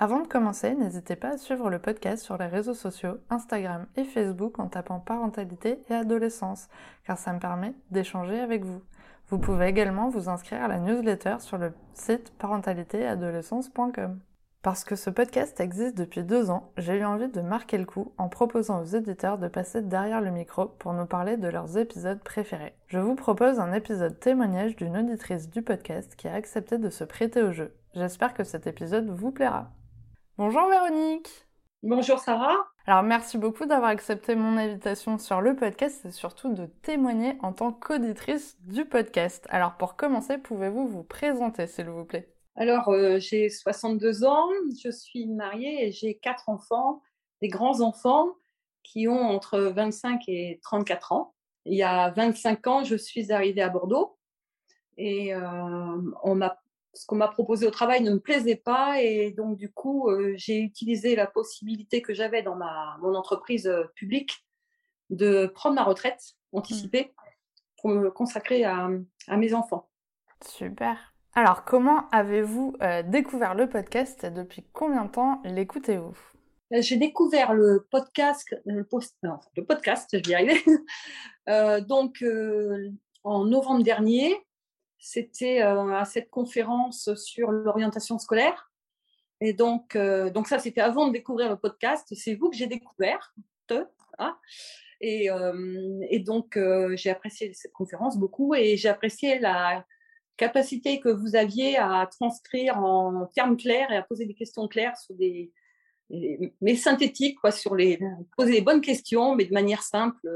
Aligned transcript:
Avant 0.00 0.20
de 0.20 0.28
commencer, 0.28 0.76
n'hésitez 0.76 1.16
pas 1.16 1.30
à 1.30 1.38
suivre 1.38 1.70
le 1.70 1.80
podcast 1.80 2.22
sur 2.22 2.38
les 2.38 2.46
réseaux 2.46 2.72
sociaux, 2.72 3.18
Instagram 3.30 3.84
et 3.96 4.04
Facebook 4.04 4.60
en 4.60 4.68
tapant 4.68 5.00
parentalité 5.00 5.82
et 5.90 5.94
adolescence, 5.94 6.68
car 7.04 7.18
ça 7.18 7.32
me 7.32 7.40
permet 7.40 7.74
d'échanger 7.90 8.38
avec 8.38 8.64
vous. 8.64 8.80
Vous 9.28 9.40
pouvez 9.40 9.66
également 9.66 10.08
vous 10.08 10.28
inscrire 10.28 10.62
à 10.62 10.68
la 10.68 10.78
newsletter 10.78 11.38
sur 11.40 11.58
le 11.58 11.72
site 11.94 12.32
parentalitéadolescence.com. 12.38 14.20
Parce 14.62 14.84
que 14.84 14.94
ce 14.94 15.10
podcast 15.10 15.58
existe 15.58 15.98
depuis 15.98 16.22
deux 16.22 16.48
ans, 16.48 16.70
j'ai 16.76 16.98
eu 16.98 17.04
envie 17.04 17.26
de 17.26 17.40
marquer 17.40 17.76
le 17.76 17.84
coup 17.84 18.12
en 18.18 18.28
proposant 18.28 18.80
aux 18.80 18.84
éditeurs 18.84 19.38
de 19.38 19.48
passer 19.48 19.82
derrière 19.82 20.20
le 20.20 20.30
micro 20.30 20.66
pour 20.66 20.92
nous 20.92 21.06
parler 21.06 21.36
de 21.36 21.48
leurs 21.48 21.76
épisodes 21.76 22.22
préférés. 22.22 22.76
Je 22.86 23.00
vous 23.00 23.16
propose 23.16 23.58
un 23.58 23.72
épisode 23.72 24.20
témoignage 24.20 24.76
d'une 24.76 24.96
auditrice 24.96 25.50
du 25.50 25.62
podcast 25.62 26.14
qui 26.14 26.28
a 26.28 26.34
accepté 26.34 26.78
de 26.78 26.88
se 26.88 27.02
prêter 27.02 27.42
au 27.42 27.50
jeu. 27.50 27.74
J'espère 27.94 28.32
que 28.32 28.44
cet 28.44 28.68
épisode 28.68 29.10
vous 29.10 29.32
plaira. 29.32 29.72
Bonjour 30.38 30.68
Véronique. 30.68 31.28
Bonjour 31.82 32.20
Sarah. 32.20 32.54
Alors 32.86 33.02
merci 33.02 33.38
beaucoup 33.38 33.66
d'avoir 33.66 33.90
accepté 33.90 34.36
mon 34.36 34.56
invitation 34.56 35.18
sur 35.18 35.40
le 35.40 35.56
podcast 35.56 36.06
et 36.06 36.12
surtout 36.12 36.54
de 36.54 36.66
témoigner 36.66 37.36
en 37.42 37.52
tant 37.52 37.72
qu'auditrice 37.72 38.56
du 38.60 38.84
podcast. 38.84 39.48
Alors 39.50 39.76
pour 39.76 39.96
commencer, 39.96 40.38
pouvez-vous 40.38 40.86
vous 40.86 41.02
présenter 41.02 41.66
s'il 41.66 41.86
vous 41.86 42.04
plaît? 42.04 42.32
Alors 42.54 42.88
euh, 42.90 43.18
j'ai 43.18 43.48
62 43.48 44.24
ans, 44.24 44.46
je 44.80 44.92
suis 44.92 45.26
mariée 45.26 45.88
et 45.88 45.90
j'ai 45.90 46.14
quatre 46.18 46.48
enfants, 46.48 47.02
des 47.42 47.48
grands 47.48 47.80
enfants 47.80 48.28
qui 48.84 49.08
ont 49.08 49.20
entre 49.20 49.58
25 49.58 50.22
et 50.28 50.60
34 50.62 51.10
ans. 51.10 51.34
Il 51.64 51.76
y 51.76 51.82
a 51.82 52.10
25 52.10 52.64
ans, 52.68 52.84
je 52.84 52.94
suis 52.94 53.32
arrivée 53.32 53.62
à 53.62 53.70
Bordeaux 53.70 54.16
et 54.98 55.34
euh, 55.34 56.00
on 56.22 56.36
m'a 56.36 56.60
ce 56.94 57.06
qu'on 57.06 57.16
m'a 57.16 57.28
proposé 57.28 57.66
au 57.66 57.70
travail 57.70 58.02
ne 58.02 58.12
me 58.12 58.20
plaisait 58.20 58.56
pas 58.56 59.00
et 59.00 59.30
donc 59.30 59.56
du 59.56 59.70
coup 59.70 60.08
euh, 60.08 60.32
j'ai 60.36 60.58
utilisé 60.58 61.16
la 61.16 61.26
possibilité 61.26 62.02
que 62.02 62.14
j'avais 62.14 62.42
dans 62.42 62.56
ma 62.56 62.96
mon 63.00 63.14
entreprise 63.14 63.66
euh, 63.66 63.84
publique 63.94 64.44
de 65.10 65.46
prendre 65.46 65.76
ma 65.76 65.84
retraite 65.84 66.20
anticipée 66.52 67.14
pour 67.78 67.90
me 67.90 68.10
consacrer 68.10 68.64
à, 68.64 68.88
à 69.28 69.36
mes 69.36 69.54
enfants. 69.54 69.88
Super. 70.44 71.14
Alors 71.34 71.64
comment 71.64 72.08
avez-vous 72.10 72.76
euh, 72.82 73.02
découvert 73.02 73.54
le 73.54 73.68
podcast? 73.68 74.24
Et 74.24 74.30
depuis 74.30 74.64
combien 74.72 75.04
de 75.04 75.10
temps 75.10 75.40
l'écoutez-vous? 75.44 76.16
J'ai 76.70 76.96
découvert 76.96 77.54
le 77.54 77.86
podcast, 77.90 78.54
le, 78.66 78.84
post, 78.84 79.16
non, 79.22 79.38
le 79.56 79.64
podcast, 79.64 80.10
je 80.12 80.18
vais 80.18 80.32
y 80.32 80.34
arriver, 80.34 80.62
donc 81.88 82.22
en 83.24 83.46
novembre 83.46 83.82
dernier 83.82 84.36
c'était 84.98 85.62
euh, 85.62 85.94
à 85.94 86.04
cette 86.04 86.30
conférence 86.30 87.14
sur 87.14 87.52
l'orientation 87.52 88.18
scolaire. 88.18 88.70
Et 89.40 89.52
donc, 89.52 89.94
euh, 89.94 90.30
donc 90.30 90.48
ça, 90.48 90.58
c'était 90.58 90.80
avant 90.80 91.06
de 91.06 91.12
découvrir 91.12 91.48
le 91.48 91.56
podcast. 91.56 92.06
C'est 92.14 92.34
vous 92.34 92.50
que 92.50 92.56
j'ai 92.56 92.66
découvert. 92.66 93.34
Et, 95.00 95.30
euh, 95.30 96.00
et, 96.10 96.18
donc, 96.18 96.58
j'ai 96.94 97.10
apprécié 97.10 97.52
cette 97.52 97.72
conférence 97.72 98.18
beaucoup 98.18 98.54
et 98.54 98.76
j'ai 98.76 98.88
apprécié 98.88 99.38
la 99.38 99.84
capacité 100.36 100.98
que 100.98 101.08
vous 101.08 101.36
aviez 101.36 101.76
à 101.76 102.08
transcrire 102.10 102.78
en 102.78 103.26
termes 103.26 103.56
clairs 103.56 103.92
et 103.92 103.96
à 103.96 104.02
poser 104.02 104.24
des 104.24 104.34
questions 104.34 104.66
claires 104.66 104.96
sur 104.96 105.14
des, 105.14 105.52
mais 106.10 106.74
synthétiques, 106.74 107.38
quoi, 107.40 107.52
sur 107.52 107.74
les, 107.74 108.00
poser 108.36 108.52
les 108.52 108.60
bonnes 108.60 108.80
questions, 108.80 109.34
mais 109.34 109.44
de 109.44 109.52
manière 109.52 109.82
simple. 109.82 110.26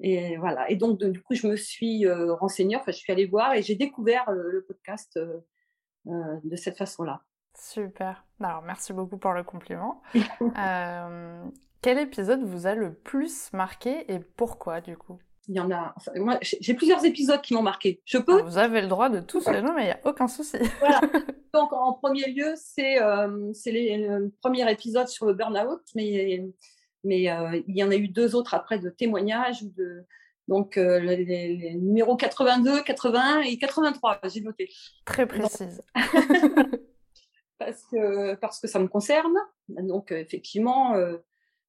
Et 0.00 0.36
voilà. 0.36 0.70
Et 0.70 0.76
donc, 0.76 1.02
du 1.02 1.22
coup, 1.22 1.34
je 1.34 1.46
me 1.46 1.56
suis 1.56 2.06
euh, 2.06 2.34
renseignée, 2.34 2.76
enfin, 2.76 2.92
je 2.92 2.96
suis 2.96 3.12
allée 3.12 3.26
voir 3.26 3.54
et 3.54 3.62
j'ai 3.62 3.74
découvert 3.74 4.30
le, 4.30 4.64
podcast 4.66 5.16
euh, 5.16 5.38
euh, 6.08 6.12
de 6.44 6.56
cette 6.56 6.76
façon-là. 6.76 7.22
Super. 7.58 8.24
Alors, 8.40 8.62
merci 8.62 8.92
beaucoup 8.92 9.18
pour 9.18 9.32
le 9.32 9.44
compliment. 9.44 10.02
quel 11.82 11.98
épisode 11.98 12.42
vous 12.42 12.66
a 12.66 12.74
le 12.74 12.94
plus 12.94 13.52
marqué 13.52 14.12
et 14.12 14.18
pourquoi, 14.18 14.80
du 14.80 14.96
coup? 14.96 15.18
Il 15.48 15.56
y 15.56 15.60
en 15.60 15.70
a. 15.72 15.94
moi, 16.16 16.38
j'ai 16.40 16.74
plusieurs 16.74 17.04
épisodes 17.04 17.40
qui 17.40 17.52
m'ont 17.52 17.62
marqué. 17.62 18.00
Je 18.04 18.18
peux? 18.18 18.42
Vous 18.42 18.58
avez 18.58 18.80
le 18.80 18.86
droit 18.86 19.08
de 19.08 19.18
tous 19.18 19.48
les 19.50 19.60
nommer, 19.60 19.82
il 19.82 19.86
n'y 19.86 19.90
a 19.90 20.00
aucun 20.04 20.28
souci. 20.28 20.58
voilà. 20.78 21.00
Donc, 21.52 21.72
en 21.72 21.92
premier 21.94 22.30
lieu, 22.32 22.54
c'est 22.56 22.98
le 22.98 24.32
premier 24.40 24.70
épisode 24.70 25.08
sur 25.08 25.26
le 25.26 25.34
burn-out, 25.34 25.82
mais 25.96 26.48
mais 27.04 27.30
euh, 27.30 27.60
il 27.66 27.76
y 27.76 27.84
en 27.84 27.90
a 27.90 27.96
eu 27.96 28.08
deux 28.08 28.34
autres 28.34 28.54
après 28.54 28.78
de 28.78 28.90
témoignages. 28.90 29.62
De, 29.62 30.04
donc, 30.48 30.76
euh, 30.76 30.98
les, 30.98 31.74
numéros 31.74 32.16
82, 32.16 32.82
81 32.82 33.40
et 33.40 33.58
83, 33.58 34.20
j'ai 34.24 34.40
noté. 34.40 34.70
Très 35.04 35.26
précise. 35.26 35.82
parce, 37.58 37.84
que, 37.90 38.34
parce 38.36 38.60
que 38.60 38.68
ça 38.68 38.78
me 38.78 38.88
concerne. 38.88 39.36
Donc, 39.68 40.12
effectivement, 40.12 40.94
euh, 40.94 41.18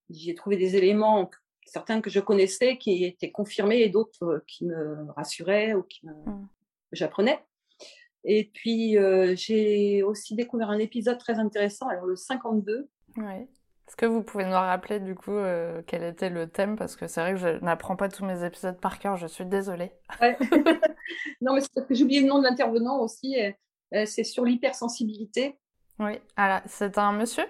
j'ai 0.09 0.35
trouvé 0.35 0.57
des 0.57 0.75
éléments, 0.75 1.29
certains 1.65 2.01
que 2.01 2.09
je 2.09 2.19
connaissais, 2.19 2.77
qui 2.77 3.03
étaient 3.03 3.31
confirmés 3.31 3.81
et 3.81 3.89
d'autres 3.89 4.43
qui 4.47 4.65
me 4.65 5.11
rassuraient 5.13 5.73
ou 5.73 5.83
qui 5.83 6.05
me, 6.05 6.13
mmh. 6.13 6.49
j'apprenais. 6.91 7.43
Et 8.25 8.49
puis, 8.53 8.95
j'ai 9.35 10.01
aussi 10.01 10.35
découvert 10.35 10.69
un 10.69 10.79
épisode 10.79 11.17
très 11.17 11.39
intéressant, 11.39 11.89
alors 11.89 12.05
le 12.05 12.15
52. 12.15 12.89
Ouais. 13.17 13.49
Est-ce 13.87 13.97
que 13.97 14.05
vous 14.05 14.23
pouvez 14.23 14.45
nous 14.45 14.51
rappeler 14.51 14.99
du 14.99 15.13
coup 15.13 15.35
euh, 15.35 15.81
quel 15.85 16.03
était 16.03 16.29
le 16.29 16.47
thème? 16.47 16.77
Parce 16.77 16.95
que 16.95 17.07
c'est 17.07 17.21
vrai 17.21 17.33
que 17.33 17.39
je 17.39 17.63
n'apprends 17.63 17.95
pas 17.95 18.09
tous 18.09 18.25
mes 18.25 18.45
épisodes 18.45 18.79
par 18.79 18.97
cœur, 18.97 19.17
je 19.17 19.27
suis 19.27 19.45
désolée. 19.45 19.91
non, 21.41 21.53
mais 21.53 21.61
c'est 21.61 21.73
parce 21.73 21.87
que 21.87 21.93
j'ai 21.93 22.03
oublié 22.03 22.21
le 22.21 22.27
nom 22.27 22.39
de 22.39 22.43
l'intervenant 22.43 22.99
aussi. 23.01 23.35
Euh, 23.93 24.05
c'est 24.05 24.23
sur 24.23 24.45
l'hypersensibilité. 24.45 25.59
Oui, 25.99 26.13
alors 26.35 26.61
c'est 26.65 26.97
un 26.97 27.11
monsieur? 27.11 27.45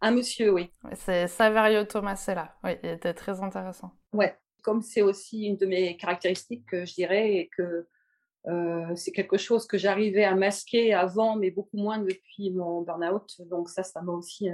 Un 0.00 0.10
monsieur, 0.10 0.52
oui. 0.52 0.70
C'est 0.94 1.28
Saverio 1.28 1.84
Tomasella. 1.84 2.56
Oui, 2.64 2.72
il 2.82 2.90
était 2.90 3.14
très 3.14 3.40
intéressant. 3.42 3.92
Ouais, 4.12 4.36
comme 4.62 4.82
c'est 4.82 5.02
aussi 5.02 5.44
une 5.44 5.56
de 5.56 5.66
mes 5.66 5.96
caractéristiques, 5.96 6.66
je 6.72 6.94
dirais, 6.94 7.34
et 7.36 7.50
que 7.56 7.86
euh, 8.46 8.94
c'est 8.96 9.12
quelque 9.12 9.38
chose 9.38 9.66
que 9.66 9.78
j'arrivais 9.78 10.24
à 10.24 10.34
masquer 10.34 10.92
avant, 10.92 11.36
mais 11.36 11.50
beaucoup 11.50 11.76
moins 11.76 11.98
depuis 11.98 12.50
mon 12.50 12.82
burn-out. 12.82 13.40
Donc 13.50 13.68
ça, 13.68 13.82
ça 13.82 14.02
m'a 14.02 14.12
aussi 14.12 14.48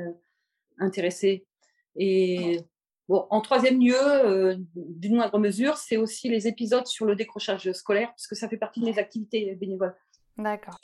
intéressé. 0.81 1.47
Et 1.97 2.59
bon, 3.09 3.27
en 3.31 3.41
troisième 3.41 3.81
lieu, 3.81 3.95
euh, 3.97 4.57
d'une 4.75 5.17
moindre 5.17 5.39
mesure, 5.39 5.77
c'est 5.77 5.97
aussi 5.97 6.29
les 6.29 6.49
épisodes 6.49 6.87
sur 6.87 7.07
le 7.07 7.15
décrochage 7.15 7.71
scolaire, 7.73 8.13
puisque 8.15 8.37
ça 8.37 8.49
fait 8.49 8.57
partie 8.57 8.81
de 8.81 8.87
mes 8.87 8.99
activités 8.99 9.55
bénévoles. 9.55 9.97
D'accord. 10.39 10.79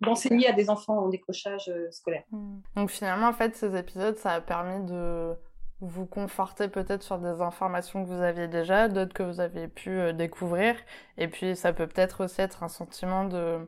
D'enseigner 0.00 0.48
à 0.48 0.52
des 0.52 0.68
enfants 0.68 0.98
en 0.98 1.08
décrochage 1.08 1.68
euh, 1.68 1.90
scolaire. 1.90 2.24
Hmm. 2.30 2.60
Donc 2.76 2.90
finalement, 2.90 3.28
en 3.28 3.32
fait, 3.32 3.56
ces 3.56 3.76
épisodes, 3.76 4.16
ça 4.18 4.32
a 4.32 4.40
permis 4.40 4.84
de 4.86 5.34
vous 5.80 6.06
conforter 6.06 6.68
peut-être 6.68 7.02
sur 7.02 7.18
des 7.18 7.40
informations 7.40 8.04
que 8.04 8.08
vous 8.08 8.22
aviez 8.22 8.48
déjà, 8.48 8.88
d'autres 8.88 9.14
que 9.14 9.22
vous 9.22 9.40
aviez 9.40 9.68
pu 9.68 9.90
euh, 9.90 10.12
découvrir. 10.12 10.76
Et 11.16 11.28
puis, 11.28 11.56
ça 11.56 11.72
peut 11.72 11.86
peut-être 11.86 12.24
aussi 12.24 12.40
être 12.40 12.62
un 12.62 12.68
sentiment 12.68 13.24
de 13.24 13.66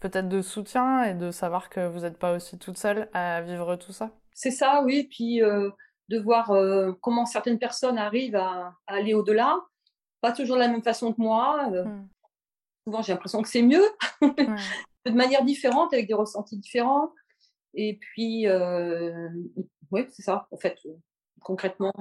peut-être 0.00 0.28
de 0.28 0.42
soutien 0.42 1.04
et 1.04 1.14
de 1.14 1.30
savoir 1.30 1.70
que 1.70 1.86
vous 1.86 2.00
n'êtes 2.00 2.18
pas 2.18 2.34
aussi 2.34 2.58
toute 2.58 2.76
seule 2.76 3.08
à 3.12 3.40
vivre 3.40 3.76
tout 3.76 3.92
ça. 3.92 4.10
C'est 4.34 4.50
ça, 4.50 4.82
oui. 4.84 5.04
Puis 5.10 5.42
euh, 5.42 5.70
de 6.08 6.18
voir 6.18 6.50
euh, 6.50 6.92
comment 7.00 7.26
certaines 7.26 7.58
personnes 7.58 7.98
arrivent 7.98 8.36
à, 8.36 8.74
aller 8.86 9.14
au-delà. 9.14 9.60
Pas 10.20 10.32
toujours 10.32 10.56
de 10.56 10.60
la 10.60 10.68
même 10.68 10.82
façon 10.82 11.12
que 11.12 11.20
moi. 11.20 11.70
Euh, 11.72 11.84
hmm. 11.84 12.08
Souvent, 12.86 13.02
j'ai 13.02 13.12
l'impression 13.12 13.42
que 13.42 13.48
c'est 13.48 13.62
mieux. 13.62 13.84
de 14.20 15.10
manière 15.10 15.44
différente, 15.44 15.92
avec 15.92 16.08
des 16.08 16.14
ressentis 16.14 16.58
différents. 16.58 17.12
Et 17.74 17.98
puis, 17.98 18.46
oui, 19.90 20.06
c'est 20.10 20.22
ça, 20.22 20.46
en 20.50 20.56
fait, 20.56 20.78
concrètement. 21.40 21.92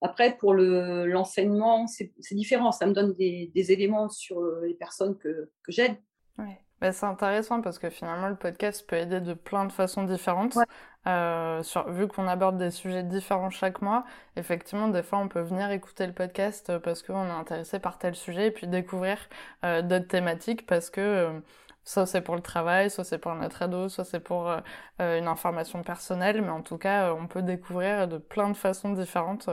Après, 0.00 0.36
pour 0.36 0.54
l'enseignement, 0.54 1.86
c'est 1.86 2.12
différent. 2.32 2.72
Ça 2.72 2.86
me 2.86 2.92
donne 2.92 3.14
des, 3.14 3.72
éléments 3.72 4.08
sur 4.08 4.42
les 4.62 4.74
personnes 4.74 5.16
que, 5.18 5.50
que 5.62 5.72
j'aide. 5.72 5.96
Ouais. 6.38 6.58
Bah, 6.82 6.90
c'est 6.90 7.06
intéressant 7.06 7.60
parce 7.60 7.78
que 7.78 7.90
finalement 7.90 8.26
le 8.28 8.34
podcast 8.34 8.84
peut 8.88 8.96
aider 8.96 9.20
de 9.20 9.34
plein 9.34 9.66
de 9.66 9.70
façons 9.72 10.02
différentes. 10.02 10.58
Euh, 11.06 11.62
sur, 11.62 11.88
vu 11.88 12.08
qu'on 12.08 12.26
aborde 12.26 12.58
des 12.58 12.72
sujets 12.72 13.04
différents 13.04 13.50
chaque 13.50 13.82
mois, 13.82 14.04
effectivement 14.34 14.88
des 14.88 15.04
fois 15.04 15.20
on 15.20 15.28
peut 15.28 15.42
venir 15.42 15.70
écouter 15.70 16.08
le 16.08 16.12
podcast 16.12 16.76
parce 16.78 17.04
qu'on 17.04 17.24
est 17.28 17.30
intéressé 17.30 17.78
par 17.78 17.98
tel 17.98 18.16
sujet 18.16 18.48
et 18.48 18.50
puis 18.50 18.66
découvrir 18.66 19.16
euh, 19.64 19.82
d'autres 19.82 20.08
thématiques 20.08 20.66
parce 20.66 20.90
que 20.90 21.00
euh, 21.00 21.40
soit 21.84 22.06
c'est 22.06 22.20
pour 22.20 22.34
le 22.34 22.42
travail, 22.42 22.90
soit 22.90 23.04
c'est 23.04 23.18
pour 23.18 23.34
notre 23.36 23.62
ado, 23.62 23.88
soit 23.88 24.04
c'est 24.04 24.18
pour 24.20 24.50
euh, 24.50 24.58
une 24.98 25.28
information 25.28 25.84
personnelle, 25.84 26.42
mais 26.42 26.50
en 26.50 26.62
tout 26.62 26.78
cas 26.78 27.14
on 27.14 27.28
peut 27.28 27.42
découvrir 27.42 28.08
de 28.08 28.18
plein 28.18 28.48
de 28.48 28.56
façons 28.56 28.92
différentes 28.92 29.48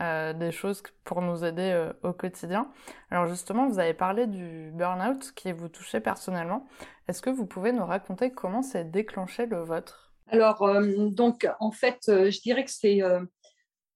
des 0.00 0.50
choses 0.52 0.82
pour 1.04 1.22
nous 1.22 1.44
aider 1.44 1.90
au 2.02 2.12
quotidien. 2.12 2.70
Alors 3.10 3.26
justement, 3.26 3.68
vous 3.68 3.78
avez 3.78 3.94
parlé 3.94 4.26
du 4.26 4.70
burn-out 4.74 5.32
qui 5.34 5.52
vous 5.52 5.68
touchait 5.68 6.00
personnellement. 6.00 6.66
Est-ce 7.08 7.22
que 7.22 7.30
vous 7.30 7.46
pouvez 7.46 7.72
nous 7.72 7.84
raconter 7.84 8.32
comment 8.32 8.62
s'est 8.62 8.84
déclenché 8.84 9.46
le 9.46 9.62
vôtre? 9.62 10.12
Alors, 10.26 10.68
donc, 11.10 11.48
en 11.60 11.70
fait, 11.70 12.00
je 12.06 12.40
dirais 12.40 12.64
que 12.64 12.70
c'est 12.70 13.00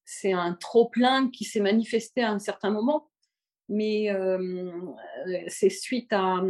c'est 0.04 0.32
un 0.32 0.54
trop-plein 0.54 1.28
qui 1.30 1.44
s'est 1.44 1.60
manifesté 1.60 2.22
à 2.22 2.30
un 2.30 2.38
certain 2.38 2.70
moment, 2.70 3.10
mais 3.68 4.08
c'est 5.48 5.70
suite 5.70 6.12
à 6.12 6.40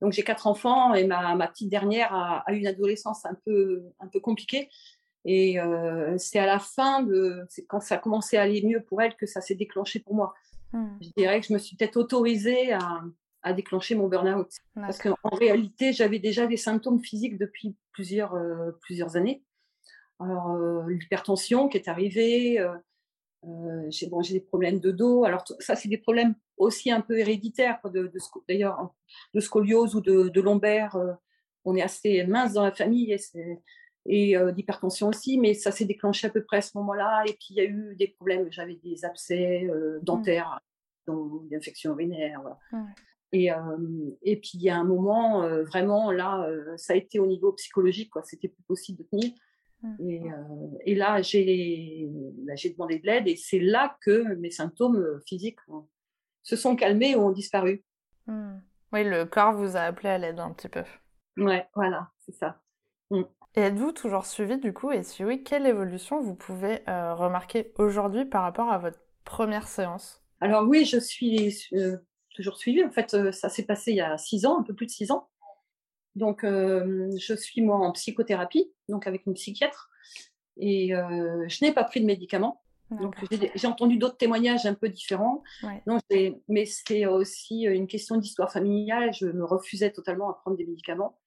donc 0.00 0.12
j'ai 0.12 0.22
quatre 0.22 0.46
enfants 0.46 0.94
et 0.94 1.06
ma, 1.06 1.34
ma 1.34 1.48
petite 1.48 1.70
dernière 1.70 2.14
a, 2.14 2.44
a, 2.46 2.52
une 2.52 2.66
adolescence 2.66 3.24
un 3.24 3.36
peu, 3.44 3.82
un 3.98 4.08
peu 4.08 4.20
compliquée. 4.20 4.68
Et 5.28 5.60
euh, 5.60 6.16
c'est 6.18 6.38
à 6.38 6.46
la 6.46 6.60
fin 6.60 7.02
de, 7.02 7.44
c'est 7.48 7.66
quand 7.66 7.80
ça 7.80 7.96
a 7.96 7.98
commencé 7.98 8.36
à 8.36 8.42
aller 8.42 8.62
mieux 8.62 8.80
pour 8.80 9.02
elle 9.02 9.16
que 9.16 9.26
ça 9.26 9.40
s'est 9.40 9.56
déclenché 9.56 9.98
pour 9.98 10.14
moi. 10.14 10.34
Hmm. 10.72 10.96
Je 11.02 11.08
dirais 11.16 11.40
que 11.40 11.46
je 11.48 11.52
me 11.52 11.58
suis 11.58 11.76
peut-être 11.76 11.96
autorisée 11.96 12.72
à, 12.72 13.02
à 13.42 13.52
déclencher 13.52 13.96
mon 13.96 14.08
burn-out. 14.08 14.48
Parce 14.74 14.98
qu'en 14.98 15.16
réalité, 15.32 15.92
j'avais 15.92 16.20
déjà 16.20 16.46
des 16.46 16.56
symptômes 16.56 17.00
physiques 17.00 17.38
depuis 17.38 17.76
plusieurs, 17.92 18.34
euh, 18.34 18.72
plusieurs 18.82 19.16
années. 19.16 19.42
Alors, 20.20 20.52
euh, 20.52 20.88
l'hypertension 20.88 21.68
qui 21.68 21.76
est 21.76 21.88
arrivée, 21.88 22.58
euh, 22.60 23.86
j'ai 23.88 24.08
bon, 24.08 24.20
des 24.20 24.40
problèmes 24.40 24.80
de 24.80 24.90
dos. 24.90 25.24
Alors, 25.24 25.44
ça, 25.60 25.76
c'est 25.76 25.88
des 25.88 25.98
problèmes 25.98 26.34
aussi 26.56 26.90
un 26.90 27.00
peu 27.00 27.18
héréditaires, 27.18 27.80
de, 27.84 28.08
de 28.08 28.18
d'ailleurs, 28.48 28.94
de 29.34 29.40
scoliose 29.40 29.94
ou 29.96 30.00
de, 30.00 30.28
de 30.28 30.40
lombaire. 30.40 30.96
On 31.64 31.74
est 31.76 31.82
assez 31.82 32.24
mince 32.24 32.52
dans 32.52 32.64
la 32.64 32.72
famille 32.72 33.12
et, 33.12 33.18
et 34.08 34.36
euh, 34.36 34.52
d'hypertension 34.52 35.08
aussi, 35.08 35.38
mais 35.38 35.54
ça 35.54 35.70
s'est 35.70 35.84
déclenché 35.84 36.26
à 36.26 36.30
peu 36.30 36.42
près 36.42 36.58
à 36.58 36.62
ce 36.62 36.76
moment-là. 36.78 37.24
Et 37.26 37.32
puis, 37.32 37.48
il 37.50 37.56
y 37.56 37.60
a 37.60 37.64
eu 37.64 37.96
des 37.96 38.08
problèmes. 38.08 38.50
J'avais 38.50 38.76
des 38.76 39.04
abcès 39.04 39.68
euh, 39.70 39.98
dentaires, 40.02 40.60
mmh. 41.08 41.48
des 41.48 41.56
infections 41.56 41.92
urinaires. 41.92 42.40
Voilà. 42.40 42.58
Mmh. 42.72 42.86
Et, 43.32 43.50
et 44.22 44.36
puis, 44.36 44.52
il 44.54 44.62
y 44.62 44.70
a 44.70 44.76
un 44.76 44.84
moment, 44.84 45.46
vraiment, 45.64 46.12
là, 46.12 46.48
ça 46.76 46.92
a 46.92 46.96
été 46.96 47.18
au 47.18 47.26
niveau 47.26 47.52
psychologique, 47.52 48.08
quoi. 48.08 48.22
C'était 48.22 48.48
plus 48.48 48.62
possible 48.62 48.98
de 48.98 49.02
tenir. 49.02 49.32
Mmh. 49.82 49.94
Et, 50.00 50.32
euh, 50.32 50.78
et, 50.84 50.94
là, 50.94 51.22
j'ai 51.22 52.08
demandé 52.70 52.98
de 52.98 53.06
l'aide 53.06 53.28
et 53.28 53.36
c'est 53.36 53.58
là 53.58 53.96
que 54.00 54.34
mes 54.36 54.50
symptômes 54.50 54.96
euh, 54.96 55.20
physiques 55.26 55.60
se 56.42 56.56
sont 56.56 56.76
calmés 56.76 57.14
ou 57.14 57.20
ont 57.20 57.32
disparu. 57.32 57.84
Mmh. 58.26 58.58
Oui, 58.92 59.04
le 59.04 59.24
corps 59.24 59.54
vous 59.54 59.76
a 59.76 59.80
appelé 59.80 60.08
à 60.08 60.18
l'aide 60.18 60.38
un 60.38 60.52
petit 60.52 60.68
peu. 60.68 60.84
Ouais, 61.36 61.66
voilà, 61.74 62.10
c'est 62.24 62.34
ça. 62.34 62.60
Et 63.56 63.62
êtes-vous 63.62 63.92
toujours 63.92 64.26
suivi 64.26 64.58
du 64.58 64.74
coup 64.74 64.92
Et 64.92 65.02
si 65.02 65.24
oui, 65.24 65.42
quelle 65.42 65.66
évolution 65.66 66.20
vous 66.20 66.34
pouvez 66.34 66.86
euh, 66.88 67.14
remarquer 67.14 67.72
aujourd'hui 67.78 68.26
par 68.26 68.42
rapport 68.42 68.70
à 68.70 68.76
votre 68.76 68.98
première 69.24 69.66
séance? 69.66 70.22
Alors 70.42 70.68
oui, 70.68 70.84
je 70.84 70.98
suis 70.98 71.66
toujours 72.34 72.58
suivie. 72.58 72.84
En 72.84 72.90
fait, 72.90 73.16
ça 73.32 73.48
s'est 73.48 73.64
passé 73.64 73.92
il 73.92 73.96
y 73.96 74.02
a 74.02 74.18
six 74.18 74.44
ans, 74.44 74.58
un 74.58 74.62
peu 74.62 74.74
plus 74.74 74.84
de 74.84 74.90
six 74.90 75.10
ans. 75.10 75.30
Donc, 76.16 76.44
euh, 76.44 77.10
je 77.18 77.34
suis 77.34 77.62
moi 77.62 77.76
en 77.76 77.92
psychothérapie, 77.92 78.70
donc 78.88 79.06
avec 79.06 79.26
une 79.26 79.34
psychiatre, 79.34 79.90
et 80.58 80.94
euh, 80.94 81.46
je 81.48 81.64
n'ai 81.64 81.72
pas 81.72 81.84
pris 81.84 82.00
de 82.00 82.06
médicaments. 82.06 82.62
Donc, 82.90 83.16
j'ai 83.30 83.66
entendu 83.66 83.96
d'autres 83.96 84.16
témoignages 84.16 84.64
un 84.64 84.74
peu 84.74 84.88
différents. 84.88 85.42
mais 86.48 86.66
c'est 86.66 87.06
aussi 87.06 87.62
une 87.62 87.88
question 87.88 88.16
d'histoire 88.16 88.52
familiale. 88.52 89.12
Je 89.12 89.26
me 89.26 89.44
refusais 89.44 89.90
totalement 89.90 90.30
à 90.30 90.34
prendre 90.34 90.56
des 90.56 90.66
médicaments. 90.66 91.18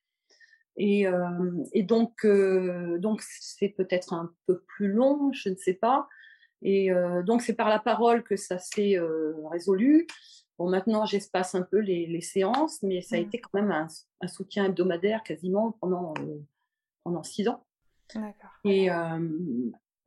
Et, 0.79 1.05
euh, 1.05 1.63
et 1.73 1.83
donc, 1.83 2.25
donc 2.25 3.21
c'est 3.21 3.69
peut-être 3.69 4.13
un 4.13 4.33
peu 4.47 4.61
plus 4.61 4.87
long, 4.91 5.31
je 5.33 5.49
ne 5.49 5.55
sais 5.55 5.73
pas. 5.73 6.07
Et 6.61 6.89
donc, 7.25 7.41
c'est 7.41 7.53
par 7.53 7.69
la 7.69 7.79
parole 7.79 8.23
que 8.23 8.35
ça 8.35 8.57
s'est 8.57 8.97
résolu. 9.49 10.07
Bon, 10.57 10.69
maintenant, 10.69 11.05
j'espace 11.05 11.55
un 11.55 11.61
peu 11.61 11.79
les, 11.79 12.19
séances, 12.19 12.83
mais 12.83 13.01
ça 13.01 13.15
a 13.15 13.19
mmh. 13.19 13.23
été 13.23 13.39
quand 13.39 13.53
même 13.53 13.71
un, 13.71 14.27
soutien 14.27 14.65
hebdomadaire 14.65 15.23
quasiment 15.23 15.71
pendant, 15.79 16.13
euh, 16.19 16.43
pendant 17.05 17.23
six 17.23 17.47
ans. 17.47 17.65
D'accord. 18.13 18.49
Et 18.65 18.89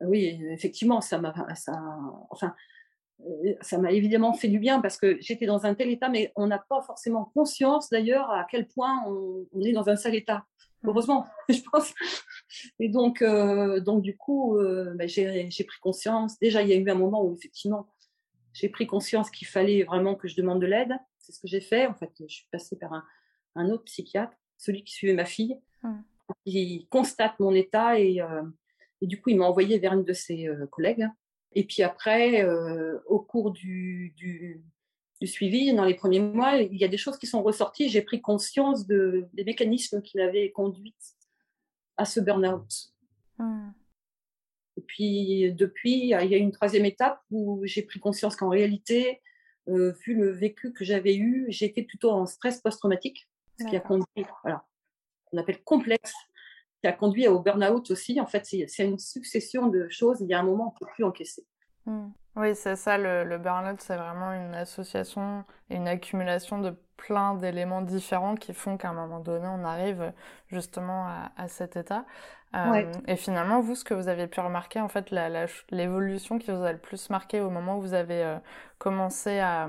oui, 0.01 0.39
effectivement, 0.51 1.01
ça 1.01 1.17
m'a, 1.17 1.33
ça, 1.55 1.73
enfin, 2.29 2.53
euh, 3.21 3.53
ça 3.61 3.77
m'a 3.77 3.91
évidemment 3.91 4.33
fait 4.33 4.47
du 4.47 4.59
bien 4.59 4.81
parce 4.81 4.97
que 4.97 5.17
j'étais 5.21 5.45
dans 5.45 5.65
un 5.65 5.73
tel 5.73 5.89
état, 5.89 6.09
mais 6.09 6.31
on 6.35 6.47
n'a 6.47 6.59
pas 6.59 6.81
forcément 6.81 7.31
conscience 7.33 7.89
d'ailleurs 7.89 8.29
à 8.31 8.45
quel 8.49 8.67
point 8.67 9.03
on, 9.07 9.45
est 9.61 9.71
dans 9.71 9.89
un 9.89 9.95
sale 9.95 10.15
état. 10.15 10.45
Mmh. 10.83 10.89
Heureusement, 10.89 11.27
je 11.49 11.61
pense. 11.71 11.93
Et 12.79 12.89
donc, 12.89 13.21
euh, 13.21 13.79
donc 13.79 14.01
du 14.01 14.15
coup, 14.15 14.57
bah, 14.95 15.07
j'ai, 15.07 15.49
j'ai 15.49 15.63
pris 15.63 15.79
conscience. 15.79 16.37
Déjà, 16.39 16.61
il 16.61 16.69
y 16.69 16.73
a 16.73 16.75
eu 16.75 16.89
un 16.89 16.95
moment 16.95 17.23
où 17.23 17.33
effectivement, 17.33 17.87
j'ai 18.53 18.69
pris 18.69 18.87
conscience 18.87 19.31
qu'il 19.31 19.47
fallait 19.47 19.83
vraiment 19.83 20.15
que 20.15 20.27
je 20.27 20.35
demande 20.35 20.61
de 20.61 20.67
l'aide. 20.67 20.93
C'est 21.17 21.31
ce 21.31 21.39
que 21.39 21.47
j'ai 21.47 21.61
fait. 21.61 21.87
En 21.87 21.95
fait, 21.95 22.11
je 22.19 22.33
suis 22.33 22.47
passée 22.51 22.77
par 22.77 23.03
un, 23.55 23.69
autre 23.69 23.83
psychiatre, 23.85 24.37
celui 24.57 24.83
qui 24.83 24.93
suivait 24.93 25.13
ma 25.13 25.25
fille, 25.25 25.59
qui 26.45 26.87
constate 26.89 27.39
mon 27.39 27.53
état 27.53 27.99
et, 27.99 28.21
euh, 28.21 28.43
et, 29.01 29.07
du 29.07 29.21
coup, 29.21 29.31
il 29.31 29.37
m'a 29.37 29.45
envoyé 29.45 29.79
vers 29.79 29.93
une 29.93 30.03
de 30.03 30.13
ses 30.13 30.47
euh, 30.47 30.67
collègues. 30.67 31.07
Et 31.53 31.65
puis 31.65 31.83
après, 31.83 32.43
euh, 32.43 32.99
au 33.05 33.19
cours 33.19 33.51
du, 33.51 34.13
du, 34.15 34.63
suivi, 35.27 35.73
dans 35.73 35.85
les 35.85 35.95
premiers 35.95 36.19
mois, 36.19 36.57
il 36.57 36.75
y 36.77 36.83
a 36.83 36.87
des 36.87 36.97
choses 36.97 37.17
qui 37.17 37.27
sont 37.27 37.43
ressorties. 37.43 37.89
J'ai 37.89 38.01
pris 38.01 38.21
conscience 38.21 38.87
de, 38.87 39.27
des 39.33 39.43
mécanismes 39.43 40.01
qui 40.01 40.17
m'avaient 40.17 40.51
conduite 40.51 41.15
à 41.97 42.05
ce 42.05 42.19
burn-out. 42.19 42.93
Mmh. 43.37 43.69
Et 44.77 44.81
puis, 44.81 45.53
depuis, 45.53 45.99
il 45.99 46.09
y 46.09 46.13
a 46.13 46.37
une 46.37 46.51
troisième 46.51 46.85
étape 46.85 47.21
où 47.29 47.61
j'ai 47.65 47.83
pris 47.83 47.99
conscience 47.99 48.35
qu'en 48.35 48.49
réalité, 48.49 49.21
euh, 49.69 49.93
vu 50.05 50.15
le 50.15 50.31
vécu 50.31 50.73
que 50.73 50.83
j'avais 50.83 51.15
eu, 51.15 51.45
j'étais 51.49 51.83
plutôt 51.83 52.11
en 52.11 52.25
stress 52.25 52.59
post-traumatique, 52.61 53.29
ce 53.59 53.67
qui 53.67 53.75
a 53.75 53.79
conduit, 53.79 54.25
voilà, 54.43 54.65
on 55.31 55.37
appelle 55.37 55.63
complexe, 55.63 56.13
qui 56.81 56.87
a 56.87 56.93
conduit 56.93 57.27
au 57.27 57.39
burn-out 57.39 57.91
aussi. 57.91 58.19
En 58.19 58.25
fait, 58.25 58.45
c'est 58.45 58.83
une 58.83 58.99
succession 58.99 59.67
de 59.67 59.87
choses. 59.89 60.19
Il 60.21 60.27
y 60.27 60.33
a 60.33 60.39
un 60.39 60.43
moment, 60.43 60.69
on 60.69 60.73
ne 60.73 60.85
peut 60.85 60.91
plus 60.93 61.03
encaisser. 61.03 61.45
Mmh. 61.85 62.09
Oui, 62.35 62.55
c'est 62.55 62.75
ça, 62.75 62.97
le, 62.97 63.23
le 63.23 63.37
burn-out, 63.37 63.79
c'est 63.79 63.95
vraiment 63.95 64.33
une 64.33 64.55
association 64.55 65.43
et 65.69 65.75
une 65.75 65.87
accumulation 65.87 66.59
de 66.59 66.75
plein 66.97 67.35
d'éléments 67.35 67.81
différents 67.81 68.35
qui 68.35 68.53
font 68.53 68.77
qu'à 68.77 68.89
un 68.89 68.93
moment 68.93 69.19
donné, 69.19 69.45
on 69.47 69.63
arrive 69.63 70.13
justement 70.47 71.07
à, 71.07 71.31
à 71.37 71.47
cet 71.47 71.75
état. 71.75 72.05
Euh, 72.55 72.91
et 73.07 73.15
finalement, 73.15 73.61
vous, 73.61 73.75
ce 73.75 73.83
que 73.83 73.95
vous 73.95 74.07
avez 74.07 74.27
pu 74.27 74.39
remarquer, 74.39 74.79
en 74.79 74.87
fait, 74.87 75.11
l'évolution 75.71 76.37
qui 76.37 76.51
vous 76.51 76.63
a 76.63 76.71
le 76.71 76.77
plus 76.77 77.09
marqué 77.09 77.39
au 77.39 77.49
moment 77.49 77.77
où 77.77 77.81
vous 77.81 77.95
avez 77.95 78.23
euh, 78.23 78.37
commencé 78.77 79.39
à, 79.39 79.67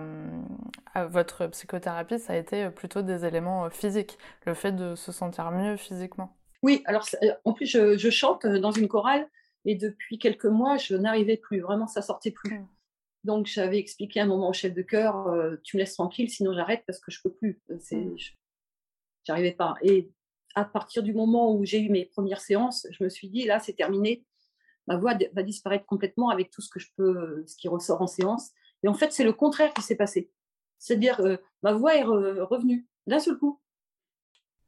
à, 0.92 1.06
votre 1.06 1.46
psychothérapie, 1.46 2.18
ça 2.18 2.34
a 2.34 2.36
été 2.36 2.68
plutôt 2.68 3.00
des 3.00 3.24
éléments 3.24 3.64
euh, 3.64 3.70
physiques, 3.70 4.18
le 4.44 4.52
fait 4.52 4.72
de 4.72 4.94
se 4.96 5.12
sentir 5.12 5.50
mieux 5.50 5.76
physiquement? 5.76 6.36
Oui, 6.62 6.82
alors 6.84 7.06
en 7.44 7.52
plus, 7.52 7.66
je, 7.66 7.96
je 7.96 8.10
chante 8.10 8.46
dans 8.46 8.70
une 8.70 8.88
chorale 8.88 9.26
et 9.64 9.74
depuis 9.74 10.18
quelques 10.18 10.44
mois, 10.44 10.76
je 10.76 10.94
n'arrivais 10.94 11.36
plus. 11.36 11.60
Vraiment, 11.60 11.86
ça 11.86 12.02
sortait 12.02 12.30
plus. 12.30 12.58
Mmh. 12.58 12.68
Donc, 13.24 13.46
j'avais 13.46 13.78
expliqué 13.78 14.20
un 14.20 14.26
moment 14.26 14.50
au 14.50 14.52
chef 14.52 14.74
de 14.74 14.82
chœur, 14.82 15.28
euh, 15.28 15.56
tu 15.62 15.76
me 15.76 15.80
laisses 15.80 15.94
tranquille, 15.94 16.30
sinon 16.30 16.52
j'arrête 16.52 16.84
parce 16.86 17.00
que 17.00 17.10
je 17.10 17.20
peux 17.22 17.32
plus. 17.32 17.62
Euh, 17.70 17.76
mmh. 17.90 18.16
j'arrivais 19.24 19.52
pas. 19.52 19.76
Et 19.82 20.10
à 20.54 20.64
partir 20.64 21.02
du 21.02 21.14
moment 21.14 21.54
où 21.54 21.64
j'ai 21.64 21.80
eu 21.80 21.88
mes 21.88 22.04
premières 22.04 22.40
séances, 22.40 22.86
je 22.90 23.02
me 23.02 23.08
suis 23.08 23.28
dit, 23.28 23.44
là, 23.44 23.58
c'est 23.60 23.72
terminé. 23.72 24.24
Ma 24.86 24.98
voix 24.98 25.16
va 25.32 25.42
disparaître 25.42 25.86
complètement 25.86 26.28
avec 26.28 26.50
tout 26.50 26.60
ce 26.60 26.68
que 26.68 26.78
je 26.78 26.88
peux, 26.96 27.42
ce 27.46 27.56
qui 27.56 27.68
ressort 27.68 28.02
en 28.02 28.06
séance. 28.06 28.50
Et 28.82 28.88
en 28.88 28.94
fait, 28.94 29.12
c'est 29.12 29.24
le 29.24 29.32
contraire 29.32 29.72
qui 29.72 29.80
s'est 29.80 29.96
passé. 29.96 30.30
C'est-à-dire, 30.78 31.20
euh, 31.20 31.38
ma 31.62 31.72
voix 31.72 31.96
est 31.96 32.02
revenue 32.02 32.86
d'un 33.06 33.18
seul 33.18 33.38
coup. 33.38 33.58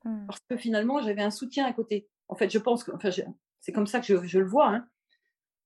Mmh. 0.05 0.27
Parce 0.27 0.41
que 0.49 0.57
finalement, 0.57 1.03
j'avais 1.03 1.21
un 1.21 1.31
soutien 1.31 1.67
à 1.67 1.75
côté. 1.75 2.09
En 2.29 2.35
fait, 2.35 2.49
je 2.49 2.59
pense 2.59 2.83
que, 2.83 2.93
enfin, 2.93 3.11
c'est 3.67 3.73
comme 3.73 3.89
ça 3.89 3.99
que 3.99 4.07
je, 4.07 4.25
je 4.25 4.39
le 4.39 4.47
vois. 4.47 4.69
Hein. 4.69 4.87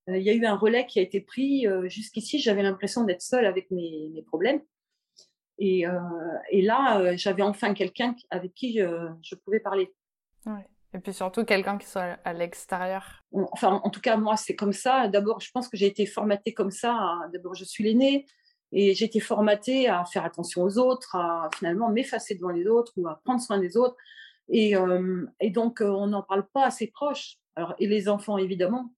Euh, 0.09 0.17
il 0.17 0.25
y 0.25 0.31
a 0.31 0.33
eu 0.33 0.47
un 0.47 0.57
relais 0.57 0.87
qui 0.87 0.99
a 0.99 1.03
été 1.03 1.21
pris. 1.21 1.67
Euh, 1.67 1.87
jusqu'ici, 1.87 2.39
j'avais 2.41 2.63
l'impression 2.63 3.05
d'être 3.05 3.21
seule 3.21 3.45
avec 3.45 3.71
mes, 3.71 4.09
mes 4.15 4.23
problèmes. 4.23 4.63
Et, 5.59 5.87
euh, 5.87 6.01
et 6.51 6.63
là, 6.63 7.15
j'avais 7.17 7.43
enfin 7.43 7.75
quelqu'un 7.75 8.17
avec 8.31 8.55
qui 8.55 8.79
je, 8.79 9.11
je 9.23 9.35
pouvais 9.35 9.61
parler. 9.61 9.93
Ouais. 10.47 10.67
Et 10.95 10.99
puis 10.99 11.13
surtout 11.13 11.45
quelqu'un 11.45 11.77
qui 11.77 11.87
soit 11.87 12.19
à 12.25 12.33
l'extérieur. 12.33 13.23
Enfin, 13.33 13.83
en 13.85 13.91
tout 13.91 14.01
cas, 14.01 14.17
moi, 14.17 14.39
c'est 14.39 14.57
comme 14.57 14.73
ça. 14.73 15.07
D'abord, 15.09 15.41
je 15.41 15.51
pense 15.51 15.69
que 15.69 15.77
j'ai 15.77 15.87
été 15.87 16.07
formatée 16.07 16.55
comme 16.55 16.71
ça. 16.71 17.19
D'abord, 17.35 17.55
je 17.55 17.65
suis 17.65 17.85
l'aînée 17.85 18.25
et 18.73 18.95
j'ai 18.95 19.05
été 19.05 19.21
formatée 19.21 19.89
à 19.89 20.07
faire 20.07 20.25
attention 20.25 20.63
aux 20.63 20.79
autres, 20.79 21.15
à 21.17 21.51
finalement 21.55 21.91
m'effacer 21.91 22.35
devant 22.35 22.49
les 22.49 22.67
autres 22.67 22.95
ou 22.97 23.07
à 23.07 23.21
prendre 23.23 23.43
soin 23.43 23.59
des 23.59 23.77
autres. 23.77 23.97
Et, 24.49 24.75
euh, 24.75 25.27
et 25.41 25.51
donc, 25.51 25.83
on 25.83 26.07
n'en 26.07 26.23
parle 26.23 26.49
pas 26.49 26.65
assez 26.65 26.87
proche. 26.87 27.37
Alors, 27.57 27.75
et 27.79 27.87
les 27.87 28.09
enfants, 28.09 28.39
évidemment, 28.39 28.93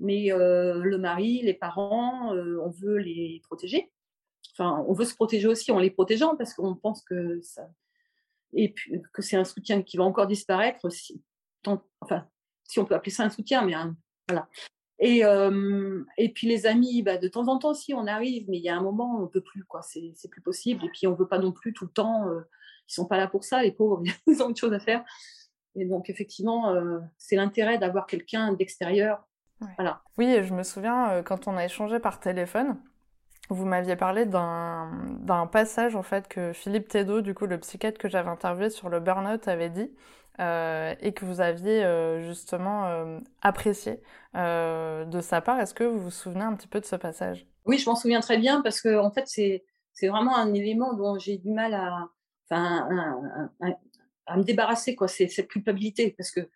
mais 0.00 0.32
euh, 0.32 0.82
le 0.82 0.98
mari, 0.98 1.42
les 1.42 1.54
parents, 1.54 2.34
euh, 2.34 2.60
on 2.62 2.70
veut 2.70 2.98
les 2.98 3.40
protéger. 3.44 3.90
Enfin, 4.52 4.84
on 4.88 4.92
veut 4.92 5.04
se 5.04 5.14
protéger 5.14 5.48
aussi 5.48 5.70
en 5.70 5.78
les 5.78 5.90
protégeant 5.90 6.36
parce 6.36 6.54
qu'on 6.54 6.74
pense 6.74 7.02
que 7.02 7.40
ça 7.42 7.68
et 8.54 8.74
que 9.12 9.20
c'est 9.20 9.36
un 9.36 9.44
soutien 9.44 9.82
qui 9.82 9.98
va 9.98 10.04
encore 10.04 10.26
disparaître. 10.26 10.90
Si, 10.90 11.22
enfin, 12.00 12.26
si 12.64 12.78
on 12.78 12.86
peut 12.86 12.94
appeler 12.94 13.10
ça 13.10 13.24
un 13.24 13.30
soutien, 13.30 13.62
mais 13.62 13.74
voilà. 14.26 14.48
Et, 15.00 15.20
et 16.16 16.28
puis 16.32 16.46
les 16.46 16.64
amis, 16.64 17.02
bah, 17.02 17.18
de 17.18 17.28
temps 17.28 17.46
en 17.48 17.58
temps, 17.58 17.74
si 17.74 17.92
on 17.92 18.06
arrive, 18.06 18.48
mais 18.48 18.56
il 18.56 18.64
y 18.64 18.70
a 18.70 18.76
un 18.76 18.82
moment, 18.82 19.18
on 19.18 19.22
ne 19.22 19.26
peut 19.26 19.42
plus, 19.42 19.64
quoi. 19.64 19.82
C'est 19.82 20.30
plus 20.30 20.40
possible. 20.40 20.82
Et 20.86 20.88
puis 20.88 21.06
on 21.06 21.12
ne 21.12 21.16
veut 21.16 21.28
pas 21.28 21.38
non 21.38 21.52
plus 21.52 21.74
tout 21.74 21.84
le 21.84 21.90
temps. 21.90 22.24
ils 22.24 22.36
ne 22.36 22.42
sont 22.86 23.06
pas 23.06 23.18
là 23.18 23.28
pour 23.28 23.44
ça, 23.44 23.62
les 23.62 23.72
pauvres, 23.72 24.02
ils 24.26 24.42
ont 24.42 24.46
autre 24.46 24.58
chose 24.58 24.72
à 24.72 24.80
faire. 24.80 25.04
Et 25.74 25.84
donc, 25.84 26.10
effectivement, 26.10 26.74
c'est 27.16 27.36
l'intérêt 27.36 27.78
d'avoir 27.78 28.06
quelqu'un 28.06 28.52
d'extérieur. 28.52 29.24
Voilà. 29.76 30.02
Oui, 30.16 30.42
je 30.42 30.54
me 30.54 30.62
souviens, 30.62 31.22
quand 31.24 31.46
on 31.46 31.56
a 31.56 31.64
échangé 31.64 31.98
par 32.00 32.20
téléphone, 32.20 32.78
vous 33.50 33.64
m'aviez 33.64 33.96
parlé 33.96 34.26
d'un 34.26 35.48
passage 35.50 35.96
en 35.96 36.02
fait 36.02 36.28
que 36.28 36.52
Philippe 36.52 36.88
Tedo, 36.88 37.22
du 37.22 37.34
coup 37.34 37.46
le 37.46 37.58
psychiatre 37.58 37.98
que 37.98 38.08
j'avais 38.08 38.28
interviewé 38.28 38.70
sur 38.70 38.88
le 38.88 39.00
burn-out, 39.00 39.48
avait 39.48 39.70
dit 39.70 39.90
euh, 40.40 40.94
et 41.00 41.12
que 41.12 41.24
vous 41.24 41.40
aviez 41.40 41.84
euh, 41.84 42.22
justement 42.22 42.86
euh, 42.86 43.18
apprécié 43.40 44.00
de 44.34 45.20
sa 45.20 45.40
part. 45.40 45.58
Est-ce 45.60 45.74
que 45.74 45.84
vous 45.84 45.98
vous 45.98 46.10
souvenez 46.10 46.44
un 46.44 46.54
petit 46.54 46.68
peu 46.68 46.80
de 46.80 46.84
ce 46.84 46.96
passage? 46.96 47.46
Oui, 47.64 47.78
je 47.78 47.88
m'en 47.88 47.96
souviens 47.96 48.20
très 48.20 48.38
bien 48.38 48.60
parce 48.60 48.80
que 48.80 48.98
en 48.98 49.10
fait 49.10 49.24
c'est 49.26 50.08
vraiment 50.08 50.36
un 50.36 50.52
élément 50.52 50.92
dont 50.92 51.18
j'ai 51.18 51.38
du 51.38 51.50
mal 51.50 51.74
à 51.74 52.08
enfin 52.50 52.88
à, 54.28 54.36
me 54.36 54.42
débarrasser 54.44 54.94
quoi. 54.94 55.08
C'est 55.08 55.28
cette 55.28 55.48
culpabilité 55.48 56.14
parce 56.16 56.30
que 56.30 56.48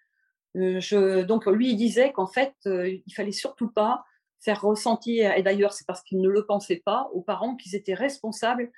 je 0.55 1.23
donc 1.23 1.47
lui 1.47 1.71
il 1.71 1.77
disait 1.77 2.13
qu'en 2.13 2.27
fait 2.27 2.55
il 2.67 3.15
fallait 3.15 3.33
surtout 3.33 3.71
pas 3.71 4.05
faire 4.43 4.61
ressentir, 4.61 5.33
et 5.37 5.43
d'ailleurs 5.43 5.73
c'est 5.73 5.87
parce 5.87 6.03
qu'ils 6.03 6.21
ne 6.21 6.29
le 6.29 6.45
pensaient 6.45 6.83
pas, 6.85 7.09
aux 7.13 7.23
parents 7.23 7.57
qu'ils 7.57 7.77
étaient 7.77 7.95
responsables 7.95 8.71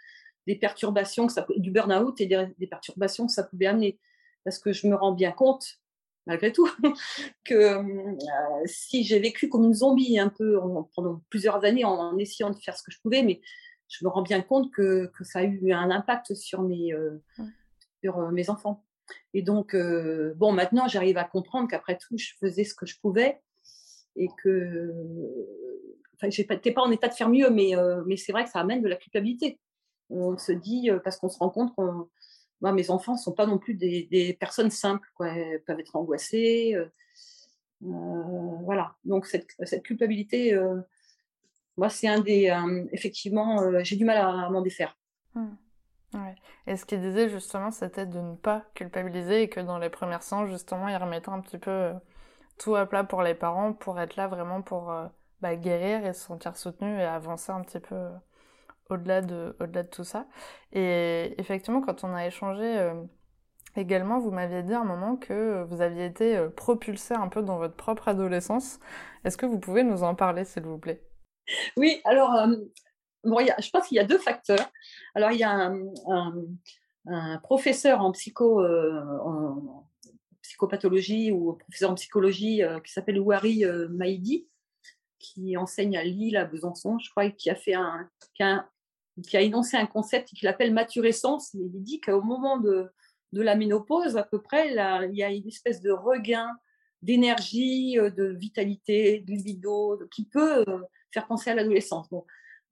des 0.46 0.56
perturbations, 0.56 1.26
du 1.56 1.70
burn-out 1.70 2.20
et 2.20 2.26
des, 2.26 2.66
perturbations 2.66 3.26
que 3.26 3.32
ça 3.32 3.42
pouvait 3.44 3.66
amener. 3.66 3.98
Parce 4.44 4.58
que 4.58 4.72
je 4.72 4.86
me 4.86 4.94
rends 4.94 5.12
bien 5.12 5.32
compte, 5.32 5.80
malgré 6.26 6.52
tout, 6.52 6.68
que 7.44 7.54
euh, 7.54 8.16
si 8.66 9.04
j'ai 9.04 9.18
vécu 9.18 9.48
comme 9.48 9.64
une 9.64 9.74
zombie 9.74 10.18
un 10.18 10.28
peu 10.28 10.60
pendant 10.94 11.22
plusieurs 11.30 11.64
années 11.64 11.86
en, 11.86 12.18
essayant 12.18 12.50
de 12.50 12.58
faire 12.58 12.76
ce 12.76 12.82
que 12.82 12.92
je 12.92 13.00
pouvais, 13.00 13.22
mais 13.22 13.40
je 13.88 14.04
me 14.04 14.10
rends 14.10 14.22
bien 14.22 14.42
compte 14.42 14.70
que, 14.70 15.10
ça 15.22 15.38
a 15.38 15.44
eu 15.44 15.72
un 15.72 15.90
impact 15.90 16.34
sur 16.34 16.60
mes, 16.60 16.92
euh, 16.92 17.22
sur, 18.04 18.30
mes 18.32 18.50
enfants. 18.50 18.84
Et 19.32 19.42
donc, 19.42 19.76
bon, 20.36 20.52
maintenant, 20.52 20.88
j'arrive 20.88 21.18
à 21.18 21.24
comprendre 21.24 21.68
qu'après 21.68 21.96
tout, 21.96 22.16
je 22.16 22.32
faisais 22.40 22.64
ce 22.64 22.74
que 22.74 22.86
je 22.86 22.98
pouvais 23.00 23.40
et 24.16 24.28
que 24.42 24.92
enfin 26.14 26.30
j'étais 26.30 26.72
pas 26.72 26.82
en 26.82 26.90
état 26.90 27.08
de 27.08 27.14
faire 27.14 27.28
mieux 27.28 27.50
mais 27.50 27.72
mais 28.06 28.16
c'est 28.16 28.32
vrai 28.32 28.44
que 28.44 28.50
ça 28.50 28.60
amène 28.60 28.82
de 28.82 28.88
la 28.88 28.96
culpabilité 28.96 29.58
on 30.10 30.36
se 30.36 30.52
dit 30.52 30.90
parce 31.02 31.16
qu'on 31.16 31.28
se 31.28 31.38
rend 31.38 31.50
compte 31.50 31.74
qu'on 31.74 32.08
moi 32.60 32.72
mes 32.72 32.90
enfants 32.90 33.16
sont 33.16 33.32
pas 33.32 33.46
non 33.46 33.58
plus 33.58 33.74
des, 33.74 34.36
personnes 34.38 34.70
simples 34.70 35.08
quoi 35.14 35.34
peuvent 35.66 35.80
être 35.80 35.96
angoissées 35.96 36.74
euh, 36.74 36.86
voilà 37.80 38.94
donc 39.04 39.26
cette, 39.26 39.48
cette 39.64 39.82
culpabilité 39.82 40.56
moi 41.76 41.88
c'est 41.88 42.08
un 42.08 42.20
des 42.20 42.56
effectivement 42.92 43.82
j'ai 43.82 43.96
du 43.96 44.04
mal 44.04 44.18
à, 44.18 44.48
m'en 44.50 44.62
défaire 44.62 44.96
mmh. 45.34 45.46
Et 46.66 46.76
ce 46.76 46.84
qu'il 46.84 47.00
disait 47.00 47.28
justement, 47.28 47.70
c'était 47.70 48.06
de 48.06 48.20
ne 48.20 48.34
pas 48.34 48.64
culpabiliser 48.74 49.42
et 49.42 49.48
que 49.48 49.60
dans 49.60 49.78
les 49.78 49.90
premières 49.90 50.22
séances, 50.22 50.48
justement, 50.48 50.88
il 50.88 50.96
remettait 50.96 51.30
un 51.30 51.40
petit 51.40 51.58
peu 51.58 51.92
tout 52.58 52.76
à 52.76 52.86
plat 52.86 53.04
pour 53.04 53.22
les 53.22 53.34
parents 53.34 53.72
pour 53.72 54.00
être 54.00 54.16
là 54.16 54.28
vraiment 54.28 54.62
pour 54.62 54.90
euh, 54.90 55.06
bah, 55.40 55.56
guérir 55.56 56.06
et 56.06 56.12
se 56.12 56.20
sentir 56.20 56.56
soutenu 56.56 56.98
et 56.98 57.04
avancer 57.04 57.52
un 57.52 57.62
petit 57.62 57.80
peu 57.80 57.94
euh, 57.94 58.10
au-delà 58.90 59.22
de, 59.22 59.56
tout 59.90 60.04
ça. 60.04 60.26
Et 60.72 61.34
effectivement, 61.38 61.80
quand 61.80 62.04
on 62.04 62.14
a 62.14 62.26
échangé 62.26 62.78
euh, 62.78 62.94
également, 63.76 64.20
vous 64.20 64.30
m'aviez 64.30 64.62
dit 64.62 64.74
à 64.74 64.80
un 64.80 64.84
moment 64.84 65.16
que 65.16 65.64
vous 65.64 65.80
aviez 65.80 66.06
été 66.06 66.38
propulsé 66.56 67.14
un 67.14 67.28
peu 67.28 67.42
dans 67.42 67.56
votre 67.56 67.76
propre 67.76 68.08
adolescence. 68.08 68.78
Est-ce 69.24 69.36
que 69.36 69.46
vous 69.46 69.58
pouvez 69.58 69.82
nous 69.82 70.02
en 70.02 70.14
parler, 70.14 70.44
s'il 70.44 70.64
vous 70.64 70.78
plaît? 70.78 71.02
Oui, 71.76 72.00
alors, 72.04 72.30
bon, 73.24 73.38
je 73.40 73.70
pense 73.70 73.88
qu'il 73.88 73.96
y 73.96 74.00
a 74.00 74.04
deux 74.04 74.18
facteurs. 74.18 74.70
Alors, 75.14 75.30
il 75.32 75.38
y 75.38 75.44
a 75.44 75.72
un, 77.06 77.38
professeur 77.42 78.00
en 78.00 78.12
psycho, 78.12 78.64
en, 78.64 79.84
psychopathologie 80.44 81.32
ou 81.32 81.54
professeur 81.54 81.90
en 81.90 81.94
psychologie 81.94 82.62
euh, 82.62 82.78
qui 82.80 82.92
s'appelle 82.92 83.18
Ouari 83.18 83.64
euh, 83.64 83.88
Maïdi, 83.88 84.46
qui 85.18 85.56
enseigne 85.56 85.96
à 85.96 86.04
Lille, 86.04 86.36
à 86.36 86.44
Besançon, 86.44 86.98
je 86.98 87.10
crois, 87.10 87.24
et 87.24 87.34
qui 87.34 87.50
a 87.50 87.54
fait 87.54 87.74
un, 87.74 88.08
qui 88.34 88.42
a, 88.42 88.68
qui 89.26 89.36
a 89.36 89.40
énoncé 89.40 89.76
un 89.76 89.86
concept 89.86 90.28
qu'il 90.28 90.46
appelle 90.46 90.72
maturescence. 90.72 91.54
Il 91.54 91.82
dit 91.82 92.00
qu'au 92.00 92.20
moment 92.20 92.58
de, 92.58 92.90
de 93.32 93.42
la 93.42 93.56
ménopause, 93.56 94.16
à 94.16 94.22
peu 94.22 94.40
près, 94.40 94.72
là, 94.74 95.06
il 95.06 95.16
y 95.16 95.22
a 95.22 95.30
une 95.30 95.48
espèce 95.48 95.80
de 95.80 95.90
regain 95.90 96.50
d'énergie, 97.00 97.98
euh, 97.98 98.10
de 98.10 98.24
vitalité, 98.24 99.20
de 99.20 99.32
libido, 99.32 99.98
qui 100.14 100.26
peut 100.26 100.64
faire 101.10 101.26
penser 101.26 101.50
à 101.50 101.54
l'adolescence. 101.54 102.08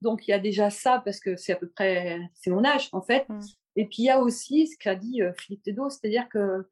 Donc 0.03 0.27
il 0.27 0.31
y 0.31 0.33
a 0.33 0.39
déjà 0.39 0.69
ça 0.69 1.01
parce 1.03 1.19
que 1.19 1.35
c'est 1.35 1.53
à 1.53 1.55
peu 1.55 1.67
près 1.67 2.19
c'est 2.35 2.51
mon 2.51 2.63
âge 2.63 2.89
en 2.91 3.01
fait. 3.01 3.27
Mmh. 3.29 3.39
Et 3.75 3.85
puis 3.85 4.03
il 4.03 4.05
y 4.05 4.09
a 4.11 4.19
aussi 4.19 4.67
ce 4.67 4.77
qu'a 4.77 4.95
dit 4.95 5.21
Philippe 5.37 5.63
Tedo, 5.63 5.89
c'est-à-dire 5.89 6.29
que 6.29 6.67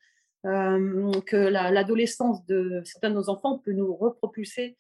euh, 0.48 1.12
que 1.28 1.36
l'adolescence 1.36 2.44
de 2.48 2.82
certains 2.84 3.12
de 3.12 3.16
nos 3.16 3.30
enfants 3.30 3.60
peut 3.60 3.74
nous 3.74 3.96
repropulser 3.96 4.76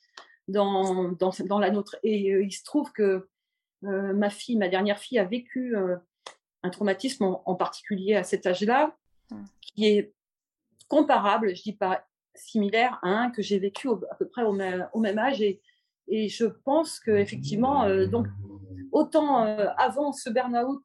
dans, 0.48 1.12
dans, 1.12 1.31
dans 1.46 1.60
la 1.60 1.70
nôtre. 1.70 1.98
Et 2.01 2.34
euh, 2.34 2.43
il 2.43 2.51
se 2.51 2.63
trouve 2.63 2.91
que 2.91 3.29
euh, 3.84 4.13
ma 4.13 4.31
fille, 4.31 4.58
ma 4.58 4.70
dernière 4.70 4.98
fille, 4.98 5.20
a 5.20 5.24
vécu 5.24 5.75
un 6.63 6.70
traumatisme 6.72 7.38
en, 7.46 7.55
particulier 7.55 8.15
à 8.15 8.24
cet 8.24 8.48
âge-là, 8.48 8.98
mmh. 9.29 9.43
qui 9.62 9.86
est 9.86 10.13
comparable, 10.88 11.55
je 11.55 11.62
dis 11.62 11.74
pas 11.74 12.08
similaire 12.34 12.98
à 13.03 13.10
un 13.10 13.29
que 13.29 13.43
j'ai 13.43 13.60
vécu 13.60 13.88
à 13.88 14.15
peu 14.15 14.27
près 14.27 14.41
au 14.41 14.53
même, 14.53 14.89
au 14.93 15.00
même 15.00 15.20
âge. 15.20 15.43
Et, 15.43 15.62
et 16.12 16.30
je 16.30 16.46
pense 16.46 17.00
que 17.00 17.12
effectivement, 17.12 17.89
donc 18.08 18.27
autant 18.91 19.44
avant 19.77 20.12
ce 20.12 20.30
burn-out, 20.30 20.84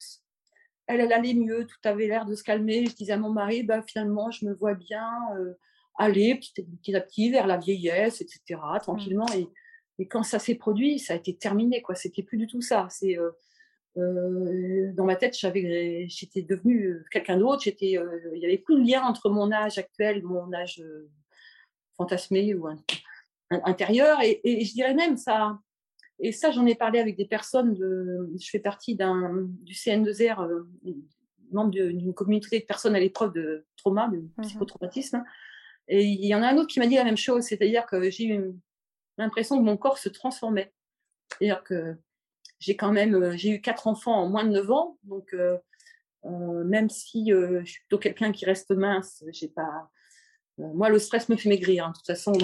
elle, 0.86 1.00
elle 1.00 1.12
allait 1.12 1.34
mieux, 1.34 1.66
tout 1.66 1.76
avait 1.84 2.06
l'air 2.06 2.24
de 2.24 2.34
se 2.34 2.44
calmer. 2.44 2.86
Je 2.86 2.94
disais 2.94 3.12
à 3.12 3.18
mon 3.18 3.30
mari, 3.30 3.62
bah, 3.62 3.82
finalement, 3.82 4.30
je 4.30 4.46
me 4.46 4.54
vois 4.54 4.74
bien 4.74 5.08
euh, 5.36 5.54
aller 5.96 6.36
petit, 6.36 6.94
à 6.94 7.00
petit 7.00 7.30
vers 7.30 7.46
la 7.46 7.56
vieillesse, 7.56 8.20
etc., 8.20 8.60
tranquillement. 8.80 9.26
Et, 9.34 9.48
et, 9.98 10.06
quand 10.06 10.22
ça 10.22 10.38
s'est 10.38 10.54
produit, 10.54 10.98
ça 10.98 11.14
a 11.14 11.16
été 11.16 11.34
terminé, 11.34 11.82
quoi. 11.82 11.94
C'était 11.94 12.22
plus 12.22 12.38
du 12.38 12.46
tout 12.46 12.60
ça. 12.60 12.86
C'est 12.90 13.18
euh, 13.18 13.30
euh, 13.96 14.92
dans 14.92 15.04
ma 15.04 15.16
tête, 15.16 15.36
j'étais 15.36 16.42
devenue 16.42 17.04
quelqu'un 17.10 17.38
d'autre. 17.38 17.62
J'étais, 17.62 17.98
il 18.34 18.38
y 18.38 18.44
avait 18.44 18.58
plus 18.58 18.76
de 18.76 18.88
lien 18.88 19.02
entre 19.02 19.30
mon 19.30 19.50
âge 19.50 19.78
actuel, 19.78 20.22
mon 20.22 20.52
âge 20.52 20.82
fantasmé 21.96 22.54
ou 22.54 22.68
intérieur. 23.50 24.20
Et, 24.22 24.40
et, 24.44 24.64
je 24.64 24.72
dirais 24.72 24.94
même 24.94 25.16
ça, 25.16 25.58
et 26.18 26.32
ça, 26.32 26.50
j'en 26.50 26.66
ai 26.66 26.74
parlé 26.74 26.98
avec 26.98 27.16
des 27.16 27.26
personnes. 27.26 27.74
De, 27.74 28.30
je 28.38 28.48
fais 28.48 28.58
partie 28.58 28.96
d'un, 28.96 29.46
du 29.62 29.74
CN2R, 29.74 30.48
euh, 30.48 30.68
membre 31.52 31.70
d'une 31.70 32.14
communauté 32.14 32.60
de 32.60 32.64
personnes 32.64 32.96
à 32.96 33.00
l'épreuve 33.00 33.32
de 33.32 33.66
trauma, 33.76 34.08
de 34.08 34.18
mmh 34.18 34.42
psychotraumatisme. 34.42 35.24
Et 35.88 36.04
il 36.04 36.24
y 36.24 36.34
en 36.34 36.42
a 36.42 36.48
un 36.48 36.56
autre 36.56 36.68
qui 36.68 36.80
m'a 36.80 36.86
dit 36.86 36.96
la 36.96 37.04
même 37.04 37.16
chose, 37.16 37.44
c'est-à-dire 37.44 37.86
que 37.86 38.10
j'ai 38.10 38.26
eu 38.26 38.54
l'impression 39.18 39.58
que 39.58 39.62
mon 39.62 39.76
corps 39.76 39.98
se 39.98 40.08
transformait. 40.08 40.72
C'est-à-dire 41.30 41.62
que 41.62 41.96
j'ai 42.58 42.76
quand 42.76 42.92
même, 42.92 43.14
euh, 43.14 43.36
j'ai 43.36 43.50
eu 43.50 43.60
quatre 43.60 43.86
enfants 43.86 44.14
en 44.14 44.28
moins 44.28 44.44
de 44.44 44.50
9 44.50 44.70
ans, 44.70 44.98
donc 45.04 45.32
euh, 45.34 45.58
euh, 46.24 46.64
même 46.64 46.88
si 46.90 47.30
je 47.30 47.64
suis 47.64 47.80
plutôt 47.80 47.98
quelqu'un 47.98 48.32
qui 48.32 48.44
reste 48.44 48.70
mince, 48.70 49.24
j'ai 49.32 49.48
pas, 49.48 49.90
moi, 50.58 50.88
le 50.88 50.98
stress 50.98 51.28
me 51.28 51.36
fait 51.36 51.48
maigrir, 51.48 51.86
hein, 51.86 51.90
de 51.90 51.96
toute 51.96 52.06
façon. 52.06 52.32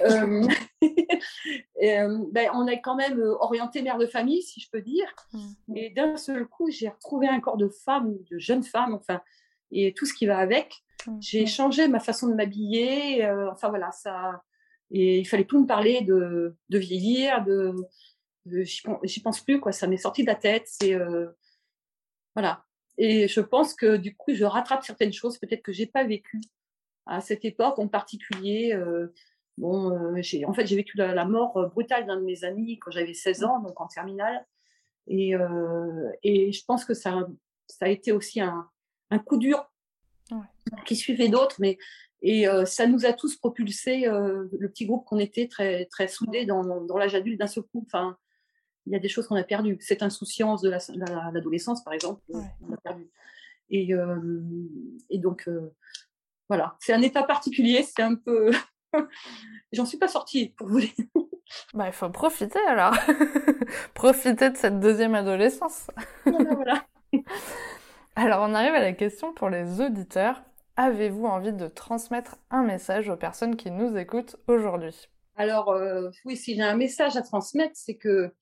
Euh, 0.00 0.48
euh, 0.82 2.24
ben, 2.32 2.50
on 2.54 2.66
est 2.66 2.80
quand 2.80 2.96
même 2.96 3.20
orienté 3.38 3.82
mère 3.82 3.96
de 3.96 4.06
famille, 4.06 4.42
si 4.42 4.60
je 4.60 4.68
peux 4.68 4.82
dire. 4.82 5.06
Mmh. 5.32 5.76
Et 5.76 5.90
d'un 5.90 6.16
seul 6.16 6.46
coup, 6.46 6.68
j'ai 6.70 6.88
retrouvé 6.88 7.28
un 7.28 7.38
corps 7.38 7.56
de 7.56 7.68
femme, 7.68 8.16
de 8.28 8.38
jeune 8.38 8.64
femme, 8.64 8.94
enfin, 8.94 9.20
et 9.70 9.94
tout 9.94 10.06
ce 10.06 10.12
qui 10.12 10.26
va 10.26 10.38
avec. 10.38 10.74
Mmh. 11.06 11.18
J'ai 11.20 11.46
changé 11.46 11.86
ma 11.86 12.00
façon 12.00 12.26
de 12.26 12.34
m'habiller. 12.34 13.30
enfin 13.52 13.68
voilà, 13.68 13.92
ça. 13.92 14.42
Et 14.90 15.20
il 15.20 15.24
fallait 15.24 15.44
plus 15.44 15.60
me 15.60 15.66
parler 15.66 16.00
de, 16.00 16.56
de 16.68 16.78
vieillir, 16.78 17.44
de. 17.44 17.72
J'y 19.04 19.20
pense 19.22 19.40
plus, 19.40 19.60
quoi. 19.60 19.70
Ça 19.70 19.86
m'est 19.86 19.98
sorti 19.98 20.22
de 20.22 20.28
la 20.28 20.34
tête. 20.34 20.64
C'est 20.66 20.96
voilà. 22.34 22.64
Et 22.96 23.28
je 23.28 23.40
pense 23.40 23.72
que 23.74 23.96
du 23.96 24.16
coup, 24.16 24.34
je 24.34 24.44
rattrape 24.44 24.84
certaines 24.84 25.12
choses, 25.12 25.38
peut-être 25.38 25.62
que 25.62 25.72
j'ai 25.72 25.86
pas 25.86 26.02
vécu 26.02 26.40
à 27.08 27.20
cette 27.20 27.44
époque 27.44 27.78
en 27.78 27.88
particulier. 27.88 28.72
Euh, 28.74 29.12
bon, 29.56 29.90
euh, 29.90 30.18
j'ai, 30.18 30.44
en 30.44 30.52
fait, 30.52 30.66
j'ai 30.66 30.76
vécu 30.76 30.96
la, 30.96 31.24
mort 31.24 31.56
euh, 31.56 31.66
brutale 31.66 32.06
d'un 32.06 32.16
de 32.16 32.24
mes 32.24 32.44
amis 32.44 32.78
quand 32.78 32.90
j'avais 32.90 33.14
16 33.14 33.44
ans, 33.44 33.60
donc 33.60 33.80
en 33.80 33.88
terminale. 33.88 34.46
Et, 35.10 35.32
et 36.22 36.52
je 36.52 36.64
pense 36.66 36.84
que 36.84 36.92
ça, 36.92 37.26
ça 37.66 37.86
a 37.86 37.88
été 37.88 38.12
aussi 38.12 38.42
un, 38.42 38.68
un 39.10 39.18
coup 39.18 39.38
dur 39.38 39.72
qui 40.84 40.96
suivait 40.96 41.30
d'autres, 41.30 41.56
mais 41.60 41.78
et 42.20 42.44
ça 42.66 42.86
nous 42.86 43.06
a 43.06 43.14
tous 43.14 43.34
propulsés, 43.36 44.02
le 44.04 44.68
petit 44.68 44.84
groupe 44.84 45.06
qu'on 45.06 45.18
était, 45.18 45.48
très, 45.48 45.86
très 45.86 46.08
soudés 46.08 46.44
dans, 46.44 46.62
dans 46.84 46.98
l'âge 46.98 47.14
adulte 47.14 47.38
d'un 47.38 47.46
seul 47.46 47.64
coup. 47.64 47.82
Enfin, 47.86 48.18
il 48.84 48.92
y 48.92 48.96
a 48.96 48.98
des 48.98 49.08
choses 49.08 49.26
qu'on 49.26 49.36
a 49.36 49.44
perdues. 49.44 49.78
Cette 49.80 50.02
insouciance 50.02 50.60
de 50.60 50.68
la, 50.68 50.78
l'adolescence, 51.32 51.82
par 51.82 51.94
exemple, 51.94 52.20
on 52.28 52.74
a 52.74 52.76
perdu. 52.76 53.08
Et, 53.70 53.94
et 55.08 55.18
donc, 55.18 55.48
voilà, 56.48 56.76
c'est 56.80 56.92
un 56.92 57.02
état 57.02 57.22
particulier, 57.22 57.82
c'est 57.82 58.02
un 58.02 58.14
peu, 58.14 58.50
J'en 59.72 59.84
suis 59.84 59.98
pas 59.98 60.08
sortie, 60.08 60.50
pour 60.50 60.68
vous 60.68 60.80
dire. 60.80 60.92
Bah, 61.74 61.86
il 61.86 61.92
faut 61.92 62.10
profiter 62.10 62.58
alors. 62.66 62.94
profiter 63.94 64.50
de 64.50 64.56
cette 64.56 64.80
deuxième 64.80 65.14
adolescence. 65.14 65.90
voilà. 66.24 66.84
Alors, 68.16 68.42
on 68.42 68.54
arrive 68.54 68.74
à 68.74 68.80
la 68.80 68.92
question 68.92 69.32
pour 69.32 69.48
les 69.48 69.80
auditeurs. 69.80 70.42
Avez-vous 70.76 71.26
envie 71.26 71.52
de 71.52 71.68
transmettre 71.68 72.36
un 72.50 72.64
message 72.64 73.08
aux 73.08 73.16
personnes 73.16 73.56
qui 73.56 73.70
nous 73.70 73.96
écoutent 73.96 74.36
aujourd'hui? 74.48 75.08
Alors, 75.36 75.70
euh, 75.70 76.10
oui, 76.24 76.36
si 76.36 76.56
j'ai 76.56 76.62
un 76.62 76.76
message 76.76 77.16
à 77.16 77.22
transmettre, 77.22 77.74
c'est 77.76 77.96
que 77.96 78.34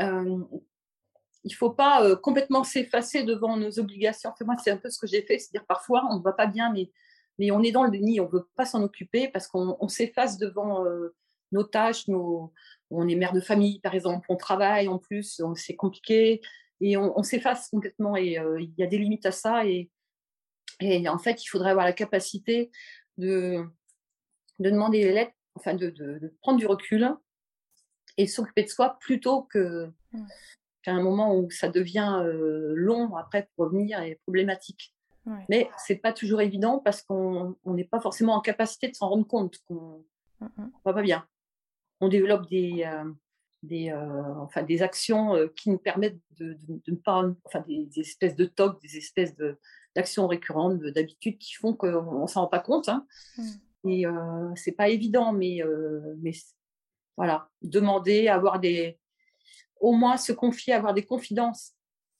euh, 0.00 0.38
il 1.44 1.50
ne 1.50 1.56
faut 1.56 1.70
pas 1.70 2.04
euh, 2.04 2.16
complètement 2.16 2.64
s'effacer 2.64 3.22
devant 3.22 3.56
nos 3.56 3.78
obligations. 3.78 4.32
moi, 4.44 4.56
c'est 4.62 4.72
un 4.72 4.76
peu 4.76 4.90
ce 4.90 4.98
que 4.98 5.06
j'ai 5.06 5.22
fait. 5.22 5.38
C'est-à-dire, 5.38 5.66
parfois, 5.66 6.04
on 6.10 6.18
ne 6.18 6.22
va 6.22 6.32
pas 6.32 6.46
bien, 6.46 6.72
mais, 6.72 6.90
mais 7.38 7.50
on 7.50 7.62
est 7.62 7.72
dans 7.72 7.84
le 7.84 7.90
déni, 7.90 8.20
on 8.20 8.26
ne 8.26 8.30
veut 8.30 8.48
pas 8.56 8.64
s'en 8.64 8.82
occuper 8.82 9.28
parce 9.28 9.48
qu'on 9.48 9.88
s'efface 9.88 10.38
devant 10.38 10.84
nos 11.52 11.64
tâches. 11.64 12.08
Nos... 12.08 12.52
On 12.90 13.08
est 13.08 13.16
mère 13.16 13.32
de 13.32 13.40
famille, 13.40 13.80
par 13.80 13.94
exemple, 13.94 14.26
on 14.28 14.36
travaille 14.36 14.88
en 14.88 14.98
plus, 14.98 15.42
c'est 15.56 15.76
compliqué 15.76 16.40
et 16.80 16.96
on, 16.96 17.22
s'efface 17.22 17.68
complètement 17.70 18.16
et 18.16 18.38
euh, 18.38 18.60
il 18.60 18.72
y 18.76 18.82
a 18.82 18.86
des 18.86 18.98
limites 18.98 19.26
à 19.26 19.32
ça 19.32 19.66
et, 19.66 19.90
et, 20.80 21.08
en 21.08 21.18
fait 21.18 21.42
il 21.42 21.46
faudrait 21.46 21.70
avoir 21.70 21.86
la 21.86 21.92
capacité 21.92 22.70
de, 23.16 23.64
de 24.58 24.70
demander 24.70 25.12
l'aide, 25.12 25.32
enfin 25.54 25.74
de, 25.74 25.90
de, 25.90 26.34
prendre 26.42 26.58
du 26.58 26.66
recul 26.66 27.08
et 28.16 28.26
s'occuper 28.26 28.64
de 28.64 28.68
soi 28.68 28.98
plutôt 29.00 29.42
que 29.42 29.90
mmh. 30.12 30.26
qu'à 30.82 30.92
un 30.92 31.02
moment 31.02 31.36
où 31.36 31.50
ça 31.50 31.68
devient 31.68 32.20
euh, 32.24 32.74
long 32.74 33.16
après 33.16 33.48
pour 33.54 33.66
revenir 33.66 34.02
et 34.02 34.20
problématique. 34.24 34.93
Mais 35.48 35.70
c'est 35.78 35.96
pas 35.96 36.12
toujours 36.12 36.40
évident 36.40 36.78
parce 36.78 37.02
qu'on 37.02 37.56
n'est 37.64 37.84
pas 37.84 38.00
forcément 38.00 38.34
en 38.34 38.40
capacité 38.40 38.88
de 38.88 38.94
s'en 38.94 39.08
rendre 39.08 39.26
compte 39.26 39.58
qu'on 39.66 40.04
mmh, 40.40 40.46
mmh. 40.56 40.70
va 40.84 40.92
pas 40.92 41.02
bien. 41.02 41.26
On 42.00 42.08
développe 42.08 42.48
des, 42.48 42.84
euh, 42.84 43.10
des, 43.62 43.90
euh, 43.90 44.34
enfin, 44.40 44.62
des 44.62 44.82
actions 44.82 45.34
euh, 45.34 45.48
qui 45.56 45.70
nous 45.70 45.78
permettent 45.78 46.20
de, 46.38 46.58
ne 46.68 46.96
pas, 46.96 47.24
enfin, 47.44 47.64
des, 47.66 47.88
espèces 47.96 48.36
de 48.36 48.44
tocs, 48.44 48.80
des 48.82 48.96
espèces 48.96 49.34
d'actions 49.96 50.26
récurrentes, 50.26 50.78
d'habitudes 50.78 51.38
qui 51.38 51.54
font 51.54 51.74
qu'on 51.74 52.22
ne 52.22 52.26
s'en 52.26 52.42
rend 52.42 52.48
pas 52.48 52.60
compte. 52.60 52.88
Hein. 52.88 53.06
Mmh. 53.38 53.90
Et 53.90 54.04
c'est 54.56 54.72
pas 54.72 54.88
évident, 54.88 55.34
mais, 55.34 55.60
mais 56.22 56.32
voilà, 57.18 57.50
demander, 57.60 58.28
avoir 58.28 58.58
des, 58.58 58.98
au 59.78 59.92
moins 59.92 60.16
se 60.16 60.32
confier, 60.32 60.72
avoir 60.72 60.94
des 60.94 61.04
confidences 61.04 61.74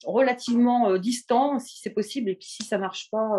relativement 0.06 0.90
euh, 0.90 0.98
distantes 0.98 1.60
si 1.60 1.80
c'est 1.80 1.90
possible, 1.90 2.30
et 2.30 2.36
puis 2.36 2.48
si 2.48 2.64
ça 2.64 2.78
marche 2.78 3.10
pas, 3.10 3.38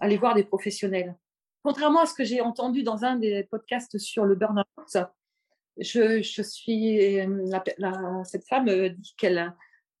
aller 0.00 0.16
voir 0.16 0.34
des 0.34 0.44
professionnels. 0.44 1.16
Contrairement 1.62 2.00
à 2.00 2.06
ce 2.06 2.14
que 2.14 2.24
j'ai 2.24 2.40
entendu 2.40 2.82
dans 2.82 3.04
un 3.04 3.16
des 3.16 3.44
podcasts 3.44 3.98
sur 3.98 4.24
le 4.24 4.34
burn-out, 4.34 4.96
je, 5.78 6.22
je 6.22 6.42
suis 6.42 7.16
la, 7.78 8.24
cette 8.24 8.46
femme 8.46 8.68
euh, 8.68 8.88
dit 8.90 9.14
qu'elle 9.16 9.52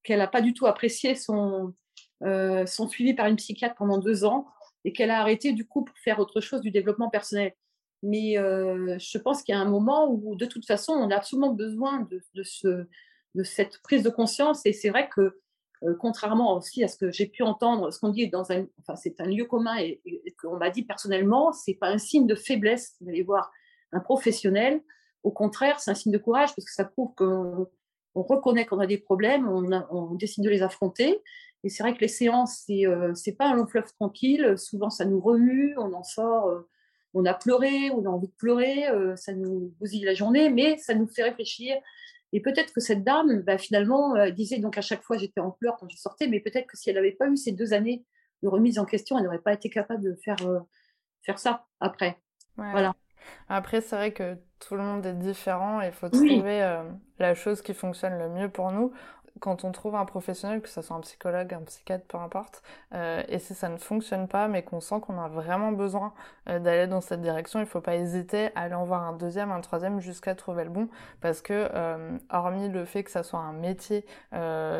qu'elle 0.02 0.18
n'a 0.18 0.26
pas 0.26 0.40
du 0.40 0.54
tout 0.54 0.66
apprécié 0.66 1.14
son, 1.14 1.74
euh, 2.22 2.64
son 2.64 2.88
suivi 2.88 3.12
par 3.12 3.26
une 3.26 3.36
psychiatre 3.36 3.74
pendant 3.74 3.98
deux 3.98 4.24
ans 4.24 4.46
et 4.84 4.92
qu'elle 4.92 5.10
a 5.10 5.20
arrêté 5.20 5.52
du 5.52 5.66
coup 5.66 5.84
pour 5.84 5.96
faire 5.98 6.18
autre 6.20 6.40
chose 6.40 6.62
du 6.62 6.70
développement 6.70 7.10
personnel. 7.10 7.52
Mais 8.02 8.38
euh, 8.38 8.96
je 8.98 9.18
pense 9.18 9.42
qu'il 9.42 9.54
y 9.54 9.58
a 9.58 9.60
un 9.60 9.68
moment 9.68 10.10
où 10.10 10.36
de 10.36 10.46
toute 10.46 10.64
façon 10.64 10.92
on 10.92 11.10
a 11.10 11.16
absolument 11.16 11.52
besoin 11.52 12.00
de, 12.10 12.22
de, 12.34 12.42
ce, 12.42 12.86
de 13.34 13.42
cette 13.42 13.82
prise 13.82 14.02
de 14.02 14.08
conscience 14.08 14.64
et 14.64 14.72
c'est 14.72 14.88
vrai 14.88 15.10
que 15.10 15.38
contrairement 15.98 16.56
aussi 16.56 16.84
à 16.84 16.88
ce 16.88 16.96
que 16.96 17.10
j'ai 17.10 17.26
pu 17.26 17.42
entendre, 17.42 17.90
ce 17.90 17.98
qu'on 17.98 18.10
dit 18.10 18.28
dans 18.28 18.52
un, 18.52 18.66
enfin 18.80 18.96
c'est 18.96 19.20
un 19.20 19.24
lieu 19.24 19.44
commun 19.44 19.78
et, 19.78 20.00
et 20.04 20.34
qu'on 20.40 20.56
m'a 20.56 20.70
dit 20.70 20.82
personnellement, 20.82 21.52
c'est 21.52 21.74
pas 21.74 21.88
un 21.88 21.98
signe 21.98 22.26
de 22.26 22.34
faiblesse 22.34 22.96
d'aller 23.00 23.22
voir 23.22 23.50
un 23.92 24.00
professionnel 24.00 24.82
au 25.22 25.30
contraire, 25.30 25.80
c'est 25.80 25.90
un 25.90 25.94
signe 25.94 26.12
de 26.12 26.18
courage 26.18 26.54
parce 26.54 26.64
que 26.64 26.72
ça 26.72 26.84
prouve 26.84 27.14
qu'on 27.14 27.68
on 28.14 28.22
reconnaît 28.22 28.66
qu'on 28.66 28.80
a 28.80 28.86
des 28.86 28.98
problèmes, 28.98 29.48
on, 29.48 30.14
décide 30.14 30.44
de 30.44 30.50
les 30.50 30.62
affronter. 30.62 31.22
Et 31.62 31.68
c'est 31.68 31.82
vrai 31.82 31.94
que 31.94 32.00
les 32.00 32.08
séances, 32.08 32.64
c'est 32.66 32.86
euh, 32.86 33.12
pas 33.38 33.46
un 33.46 33.54
long 33.54 33.66
fleuve 33.66 33.92
tranquille. 33.92 34.54
Souvent, 34.56 34.90
ça 34.90 35.04
nous 35.04 35.20
remue, 35.20 35.74
on 35.78 35.92
en 35.92 36.02
sort, 36.02 36.48
euh, 36.48 36.68
on 37.12 37.24
a 37.26 37.34
pleuré, 37.34 37.90
on 37.90 38.04
a 38.06 38.08
envie 38.08 38.28
de 38.28 38.32
pleurer, 38.32 38.88
euh, 38.88 39.14
ça 39.16 39.34
nous 39.34 39.72
bousille 39.78 40.04
la 40.04 40.14
journée, 40.14 40.48
mais 40.48 40.78
ça 40.78 40.94
nous 40.94 41.06
fait 41.06 41.22
réfléchir. 41.22 41.76
Et 42.32 42.40
peut-être 42.40 42.72
que 42.72 42.80
cette 42.80 43.02
dame, 43.02 43.42
bah, 43.42 43.58
finalement, 43.58 44.16
elle 44.16 44.34
disait 44.34 44.58
donc 44.58 44.78
à 44.78 44.82
chaque 44.82 45.02
fois 45.02 45.16
j'étais 45.16 45.40
en 45.40 45.50
pleurs 45.50 45.76
quand 45.78 45.88
je 45.88 45.96
sortais, 45.96 46.28
mais 46.28 46.40
peut-être 46.40 46.66
que 46.66 46.76
si 46.76 46.90
elle 46.90 46.96
n'avait 46.96 47.12
pas 47.12 47.28
eu 47.28 47.36
ces 47.36 47.52
deux 47.52 47.72
années 47.72 48.04
de 48.42 48.48
remise 48.48 48.78
en 48.78 48.84
question, 48.84 49.18
elle 49.18 49.24
n'aurait 49.24 49.38
pas 49.40 49.52
été 49.52 49.68
capable 49.68 50.02
de 50.02 50.14
faire, 50.24 50.38
faire 51.24 51.38
ça 51.38 51.66
après. 51.80 52.18
Voilà. 52.56 52.94
Après, 53.48 53.80
c'est 53.80 53.96
vrai 53.96 54.12
que 54.12 54.38
tout 54.58 54.76
le 54.76 54.82
monde 54.82 55.04
est 55.06 55.14
différent 55.14 55.80
et 55.80 55.86
il 55.86 55.92
faut 55.92 56.08
trouver 56.08 56.62
euh, 56.62 56.82
la 57.18 57.34
chose 57.34 57.62
qui 57.62 57.74
fonctionne 57.74 58.18
le 58.18 58.28
mieux 58.28 58.48
pour 58.48 58.70
nous. 58.70 58.92
Quand 59.38 59.64
on 59.64 59.72
trouve 59.72 59.94
un 59.94 60.04
professionnel, 60.04 60.60
que 60.60 60.68
ce 60.68 60.82
soit 60.82 60.96
un 60.96 61.00
psychologue, 61.00 61.54
un 61.54 61.62
psychiatre, 61.62 62.04
peu 62.06 62.18
importe, 62.18 62.62
euh, 62.94 63.22
et 63.28 63.38
si 63.38 63.54
ça 63.54 63.68
ne 63.68 63.78
fonctionne 63.78 64.28
pas, 64.28 64.48
mais 64.48 64.62
qu'on 64.62 64.80
sent 64.80 65.00
qu'on 65.00 65.18
a 65.18 65.28
vraiment 65.28 65.72
besoin 65.72 66.12
euh, 66.48 66.58
d'aller 66.58 66.86
dans 66.86 67.00
cette 67.00 67.22
direction, 67.22 67.58
il 67.60 67.62
ne 67.62 67.68
faut 67.68 67.80
pas 67.80 67.96
hésiter 67.96 68.50
à 68.54 68.62
aller 68.62 68.74
en 68.74 68.84
voir 68.84 69.02
un 69.02 69.12
deuxième, 69.12 69.52
un 69.52 69.60
troisième, 69.60 70.00
jusqu'à 70.00 70.34
trouver 70.34 70.64
le 70.64 70.70
bon, 70.70 70.88
parce 71.20 71.40
que 71.40 71.68
hormis 72.30 72.68
le 72.68 72.84
fait 72.84 73.04
que 73.04 73.10
ça 73.10 73.22
soit 73.22 73.38
un 73.38 73.52
métier 73.52 74.04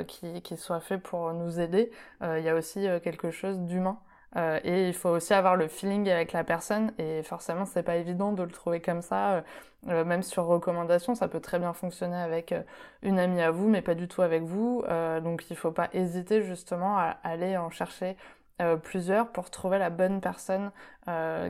qui, 0.06 0.56
soit 0.56 0.80
fait 0.80 0.98
pour 0.98 1.32
nous 1.32 1.60
aider, 1.60 1.90
il 2.22 2.42
y 2.42 2.48
a 2.48 2.54
aussi 2.54 2.86
quelque 3.02 3.30
chose 3.30 3.58
d'humain. 3.60 3.98
Euh, 4.36 4.60
et 4.64 4.88
il 4.88 4.94
faut 4.94 5.08
aussi 5.10 5.34
avoir 5.34 5.56
le 5.56 5.66
feeling 5.68 6.08
avec 6.08 6.32
la 6.32 6.44
personne 6.44 6.92
et 6.98 7.22
forcément 7.24 7.64
c'est 7.66 7.82
pas 7.82 7.96
évident 7.96 8.32
de 8.32 8.42
le 8.42 8.50
trouver 8.50 8.80
comme 8.80 9.02
ça. 9.02 9.32
Euh, 9.34 9.40
euh, 9.88 10.04
même 10.04 10.22
sur 10.22 10.44
recommandation, 10.44 11.14
ça 11.14 11.26
peut 11.26 11.40
très 11.40 11.58
bien 11.58 11.72
fonctionner 11.72 12.16
avec 12.16 12.54
une 13.02 13.18
amie 13.18 13.40
à 13.42 13.50
vous, 13.50 13.68
mais 13.68 13.82
pas 13.82 13.94
du 13.94 14.08
tout 14.08 14.22
avec 14.22 14.42
vous. 14.42 14.84
donc 15.22 15.50
il 15.50 15.56
faut 15.56 15.72
pas 15.72 15.88
hésiter 15.92 16.42
justement 16.42 16.98
à 16.98 17.16
aller 17.24 17.56
en 17.56 17.70
chercher 17.70 18.16
plusieurs 18.82 19.28
pour 19.32 19.50
trouver 19.50 19.78
la 19.78 19.88
bonne 19.88 20.20
personne 20.20 20.70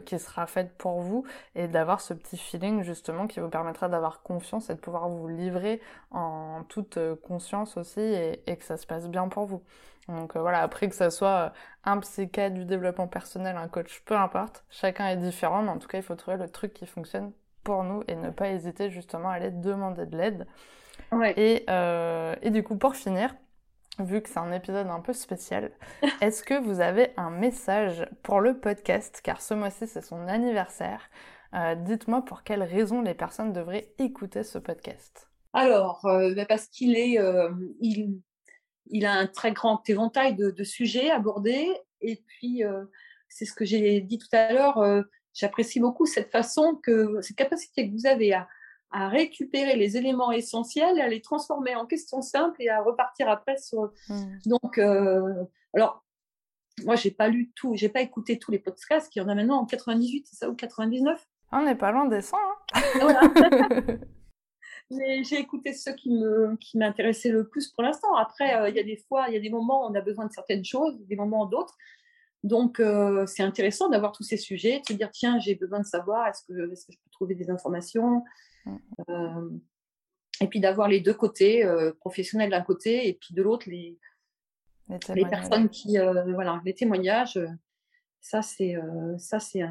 qui 0.06 0.18
sera 0.20 0.46
faite 0.46 0.76
pour 0.78 1.00
vous 1.00 1.24
et 1.56 1.66
d'avoir 1.66 2.00
ce 2.00 2.14
petit 2.14 2.36
feeling 2.36 2.84
justement 2.84 3.26
qui 3.26 3.40
vous 3.40 3.48
permettra 3.48 3.88
d'avoir 3.88 4.22
confiance 4.22 4.70
et 4.70 4.74
de 4.74 4.80
pouvoir 4.80 5.08
vous 5.08 5.26
livrer 5.26 5.80
en 6.12 6.62
toute 6.68 7.00
conscience 7.26 7.76
aussi 7.76 8.00
et, 8.00 8.42
et 8.46 8.56
que 8.56 8.64
ça 8.64 8.76
se 8.76 8.86
passe 8.86 9.08
bien 9.08 9.26
pour 9.28 9.46
vous. 9.46 9.62
Donc 10.10 10.36
euh, 10.36 10.40
voilà, 10.40 10.60
après 10.60 10.88
que 10.88 10.94
ça 10.94 11.10
soit 11.10 11.28
euh, 11.28 11.50
un 11.84 11.98
psychiatre 11.98 12.54
du 12.54 12.64
développement 12.64 13.08
personnel, 13.08 13.56
un 13.56 13.68
coach, 13.68 14.02
peu 14.04 14.16
importe, 14.16 14.64
chacun 14.70 15.08
est 15.08 15.16
différent, 15.16 15.62
mais 15.62 15.70
en 15.70 15.78
tout 15.78 15.88
cas, 15.88 15.98
il 15.98 16.02
faut 16.02 16.14
trouver 16.14 16.36
le 16.36 16.48
truc 16.48 16.72
qui 16.74 16.86
fonctionne 16.86 17.32
pour 17.64 17.84
nous 17.84 18.02
et 18.08 18.16
ne 18.16 18.30
pas 18.30 18.48
hésiter 18.50 18.90
justement 18.90 19.30
à 19.30 19.34
aller 19.34 19.50
demander 19.50 20.06
de 20.06 20.16
l'aide. 20.16 20.46
Et, 21.36 21.64
euh, 21.68 22.34
et 22.42 22.50
du 22.50 22.62
coup, 22.62 22.76
pour 22.76 22.94
finir, 22.94 23.34
vu 23.98 24.22
que 24.22 24.28
c'est 24.28 24.38
un 24.38 24.52
épisode 24.52 24.86
un 24.88 25.00
peu 25.00 25.12
spécial, 25.12 25.72
est-ce 26.20 26.42
que 26.42 26.54
vous 26.54 26.80
avez 26.80 27.12
un 27.16 27.30
message 27.30 28.06
pour 28.22 28.40
le 28.40 28.58
podcast? 28.58 29.20
Car 29.22 29.40
ce 29.40 29.54
mois-ci, 29.54 29.86
c'est 29.86 30.02
son 30.02 30.28
anniversaire. 30.28 31.10
Dites-moi 31.78 32.24
pour 32.24 32.44
quelles 32.44 32.62
raisons 32.62 33.02
les 33.02 33.14
personnes 33.14 33.52
devraient 33.52 33.92
écouter 33.98 34.44
ce 34.44 34.58
podcast. 34.58 35.28
Alors, 35.52 35.98
bah, 36.04 36.46
parce 36.46 36.68
qu'il 36.68 36.96
est, 36.96 37.18
il, 37.80 38.20
il 38.90 39.06
a 39.06 39.14
un 39.14 39.26
très 39.26 39.52
grand 39.52 39.88
éventail 39.88 40.34
de, 40.36 40.64
sujets 40.64 41.10
abordés. 41.10 41.68
Et 42.00 42.22
puis, 42.26 42.64
euh, 42.64 42.84
c'est 43.28 43.44
ce 43.44 43.52
que 43.52 43.64
j'ai 43.64 44.00
dit 44.00 44.18
tout 44.18 44.28
à 44.32 44.52
l'heure, 44.52 44.78
euh, 44.78 45.02
j'apprécie 45.34 45.80
beaucoup 45.80 46.06
cette 46.06 46.30
façon 46.30 46.78
que, 46.82 47.20
cette 47.20 47.36
capacité 47.36 47.88
que 47.88 47.92
vous 47.92 48.06
avez 48.06 48.34
à, 48.34 48.48
récupérer 48.92 49.76
les 49.76 49.96
éléments 49.96 50.32
essentiels, 50.32 51.00
à 51.00 51.06
les 51.06 51.22
transformer 51.22 51.76
en 51.76 51.86
questions 51.86 52.22
simples 52.22 52.60
et 52.60 52.68
à 52.68 52.82
repartir 52.82 53.28
après 53.28 53.56
sur. 53.56 53.92
Mmh. 54.08 54.38
Donc, 54.46 54.78
euh, 54.78 55.44
alors, 55.74 56.04
moi, 56.84 56.96
j'ai 56.96 57.12
pas 57.12 57.28
lu 57.28 57.52
tout, 57.54 57.76
j'ai 57.76 57.88
pas 57.88 58.00
écouté 58.00 58.38
tous 58.38 58.50
les 58.50 58.58
podcasts, 58.58 59.12
qu'il 59.12 59.22
y 59.22 59.24
en 59.24 59.28
a 59.28 59.34
maintenant 59.36 59.60
en 59.60 59.66
98, 59.66 60.26
c'est 60.28 60.36
ça, 60.36 60.50
ou 60.50 60.54
99 60.54 61.24
On 61.52 61.62
n'est 61.62 61.76
pas 61.76 61.92
loin 61.92 62.06
des 62.06 62.20
100. 62.20 62.36
Hein 62.36 62.80
voilà. 63.00 63.20
j'ai 64.90 65.38
écouté 65.38 65.72
ceux 65.72 65.94
qui 65.94 66.10
me 66.10 66.56
qui 66.56 66.78
m'intéressaient 66.78 67.30
le 67.30 67.48
plus 67.48 67.68
pour 67.68 67.82
l'instant. 67.82 68.14
Après, 68.16 68.56
euh, 68.56 68.68
il 68.68 68.76
y 68.76 68.80
a 68.80 68.82
des 68.82 68.96
fois, 68.96 69.26
il 69.28 69.34
y 69.34 69.36
a 69.36 69.40
des 69.40 69.50
moments 69.50 69.86
où 69.86 69.90
on 69.90 69.94
a 69.94 70.00
besoin 70.00 70.26
de 70.26 70.32
certaines 70.32 70.64
choses, 70.64 70.98
des 71.06 71.16
moments 71.16 71.46
d'autres. 71.46 71.76
Donc, 72.42 72.80
euh, 72.80 73.26
c'est 73.26 73.42
intéressant 73.42 73.88
d'avoir 73.88 74.12
tous 74.12 74.22
ces 74.22 74.38
sujets, 74.38 74.80
de 74.80 74.86
se 74.86 74.92
dire 74.94 75.10
tiens, 75.10 75.38
j'ai 75.38 75.54
besoin 75.54 75.80
de 75.80 75.86
savoir 75.86 76.26
est-ce 76.26 76.42
que, 76.44 76.72
est 76.72 76.86
que 76.86 76.92
je 76.92 76.98
peux 76.98 77.10
trouver 77.10 77.34
des 77.34 77.50
informations? 77.50 78.24
Mm. 78.64 78.76
euh, 79.10 79.50
Et 80.40 80.48
puis 80.48 80.58
d'avoir 80.58 80.88
les 80.88 81.00
deux 81.00 81.14
côtés, 81.14 81.64
professionnels 82.00 82.50
d'un 82.50 82.62
côté 82.62 83.08
et 83.08 83.14
puis 83.14 83.34
de 83.34 83.42
l'autre 83.42 83.68
les, 83.68 83.98
les, 85.14 85.26
personnes 85.26 85.68
qui 85.68 85.98
voilà 85.98 86.60
les 86.64 86.74
témoignages. 86.74 87.38
Ça 88.20 88.42
c'est 88.42 88.74
ça 89.18 89.38
c'est 89.38 89.62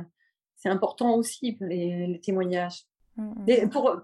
c'est 0.56 0.70
important 0.70 1.16
aussi 1.16 1.58
les, 1.60 2.08
les 2.08 2.20
témoignages. 2.20 2.86
Mm, 3.16 3.44
et 3.48 3.66
mm. 3.66 3.70
pour 3.70 4.02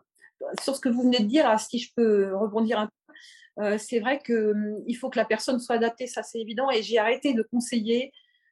sur 0.62 0.75
ce 0.75 0.81
que 0.81 0.89
vous 0.89 1.03
venez 1.03 1.19
de 1.19 1.25
dire, 1.25 1.60
si 1.60 1.79
je 1.79 1.91
peux 1.95 2.36
rebondir 2.36 2.79
un 2.79 2.88
peu, 2.88 3.13
euh, 3.62 3.77
c'est 3.77 3.99
vrai 3.99 4.19
qu'il 4.19 4.36
hum, 4.36 4.84
faut 4.99 5.10
que 5.10 5.17
la 5.17 5.25
personne 5.25 5.60
soit 5.60 5.75
adaptée, 5.75 6.08
ça 6.08 6.23
c'est 6.23 6.39
évident, 6.39 6.69
et 6.69 6.84
j'ai 6.84 6.97
arrêté 6.97 7.34
de 7.34 7.41
conseiller 7.41 8.12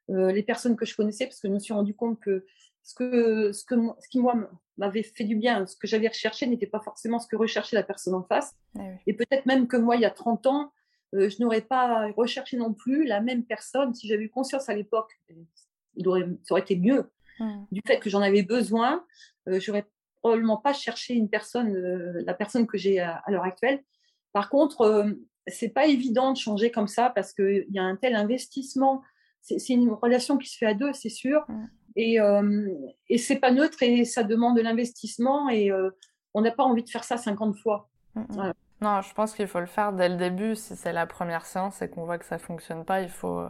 euh, 0.09 0.31
les 0.31 0.43
personnes 0.43 0.75
que 0.75 0.85
je 0.85 0.95
connaissais 0.95 1.25
parce 1.25 1.39
que 1.39 1.47
je 1.47 1.53
me 1.53 1.59
suis 1.59 1.73
rendu 1.73 1.93
compte 1.93 2.19
que 2.19 2.45
ce, 2.83 2.95
que, 2.95 3.51
ce, 3.53 3.63
que, 3.65 3.75
ce 3.99 4.09
qui, 4.09 4.19
moi, 4.19 4.35
m'avait 4.77 5.03
fait 5.03 5.23
du 5.23 5.35
bien, 5.35 5.65
ce 5.65 5.77
que 5.77 5.87
j'avais 5.87 6.07
recherché 6.07 6.47
n'était 6.47 6.67
pas 6.67 6.81
forcément 6.81 7.19
ce 7.19 7.27
que 7.27 7.37
recherchait 7.37 7.75
la 7.75 7.83
personne 7.83 8.13
en 8.13 8.23
face. 8.23 8.53
Oui. 8.75 8.83
Et 9.07 9.13
peut-être 9.13 9.45
même 9.45 9.67
que 9.67 9.77
moi, 9.77 9.95
il 9.95 10.01
y 10.01 10.05
a 10.05 10.11
30 10.11 10.47
ans, 10.47 10.71
euh, 11.15 11.29
je 11.29 11.41
n'aurais 11.41 11.61
pas 11.61 12.11
recherché 12.17 12.57
non 12.57 12.73
plus 12.73 13.05
la 13.05 13.21
même 13.21 13.45
personne 13.45 13.93
si 13.93 14.07
j'avais 14.07 14.23
eu 14.23 14.29
conscience 14.29 14.67
à 14.67 14.73
l'époque. 14.73 15.11
Il 15.95 16.07
aurait, 16.07 16.27
ça 16.43 16.53
aurait 16.53 16.61
été 16.61 16.75
mieux. 16.75 17.09
Mm. 17.39 17.63
Du 17.71 17.81
fait 17.85 17.99
que 17.99 18.09
j'en 18.09 18.21
avais 18.21 18.43
besoin, 18.43 19.05
euh, 19.47 19.59
j'aurais 19.59 19.85
probablement 20.23 20.57
pas 20.57 20.71
cherché 20.73 21.13
une 21.13 21.29
personne, 21.29 21.75
euh, 21.75 22.23
la 22.25 22.33
personne 22.33 22.65
que 22.65 22.77
j'ai 22.77 22.99
à, 22.99 23.21
à 23.25 23.31
l'heure 23.31 23.43
actuelle. 23.43 23.83
Par 24.31 24.49
contre, 24.49 24.81
euh, 24.81 25.11
c'est 25.47 25.69
pas 25.69 25.85
évident 25.85 26.31
de 26.31 26.37
changer 26.37 26.71
comme 26.71 26.87
ça 26.87 27.09
parce 27.09 27.33
qu'il 27.33 27.65
y 27.69 27.77
a 27.79 27.83
un 27.83 27.97
tel 27.97 28.15
investissement. 28.15 29.03
C'est 29.41 29.73
une 29.73 29.91
relation 29.91 30.37
qui 30.37 30.47
se 30.49 30.57
fait 30.57 30.65
à 30.67 30.73
deux, 30.73 30.93
c'est 30.93 31.09
sûr. 31.09 31.45
Et, 31.97 32.21
euh, 32.21 32.69
et 33.09 33.17
c'est 33.17 33.39
pas 33.39 33.51
neutre 33.51 33.83
et 33.83 34.05
ça 34.05 34.23
demande 34.23 34.55
de 34.55 34.61
l'investissement 34.61 35.49
et 35.49 35.69
euh, 35.69 35.89
on 36.33 36.41
n'a 36.41 36.51
pas 36.51 36.63
envie 36.63 36.83
de 36.83 36.89
faire 36.89 37.03
ça 37.03 37.17
50 37.17 37.57
fois. 37.57 37.89
Voilà. 38.29 38.53
Non, 38.81 39.01
je 39.01 39.13
pense 39.13 39.33
qu'il 39.35 39.47
faut 39.47 39.59
le 39.59 39.65
faire 39.65 39.91
dès 39.93 40.07
le 40.09 40.15
début. 40.15 40.55
Si 40.55 40.75
c'est 40.77 40.93
la 40.93 41.05
première 41.05 41.45
séance 41.45 41.81
et 41.81 41.89
qu'on 41.89 42.05
voit 42.05 42.17
que 42.17 42.25
ça 42.25 42.37
fonctionne 42.39 42.85
pas, 42.85 43.01
il 43.01 43.09
faut, 43.09 43.45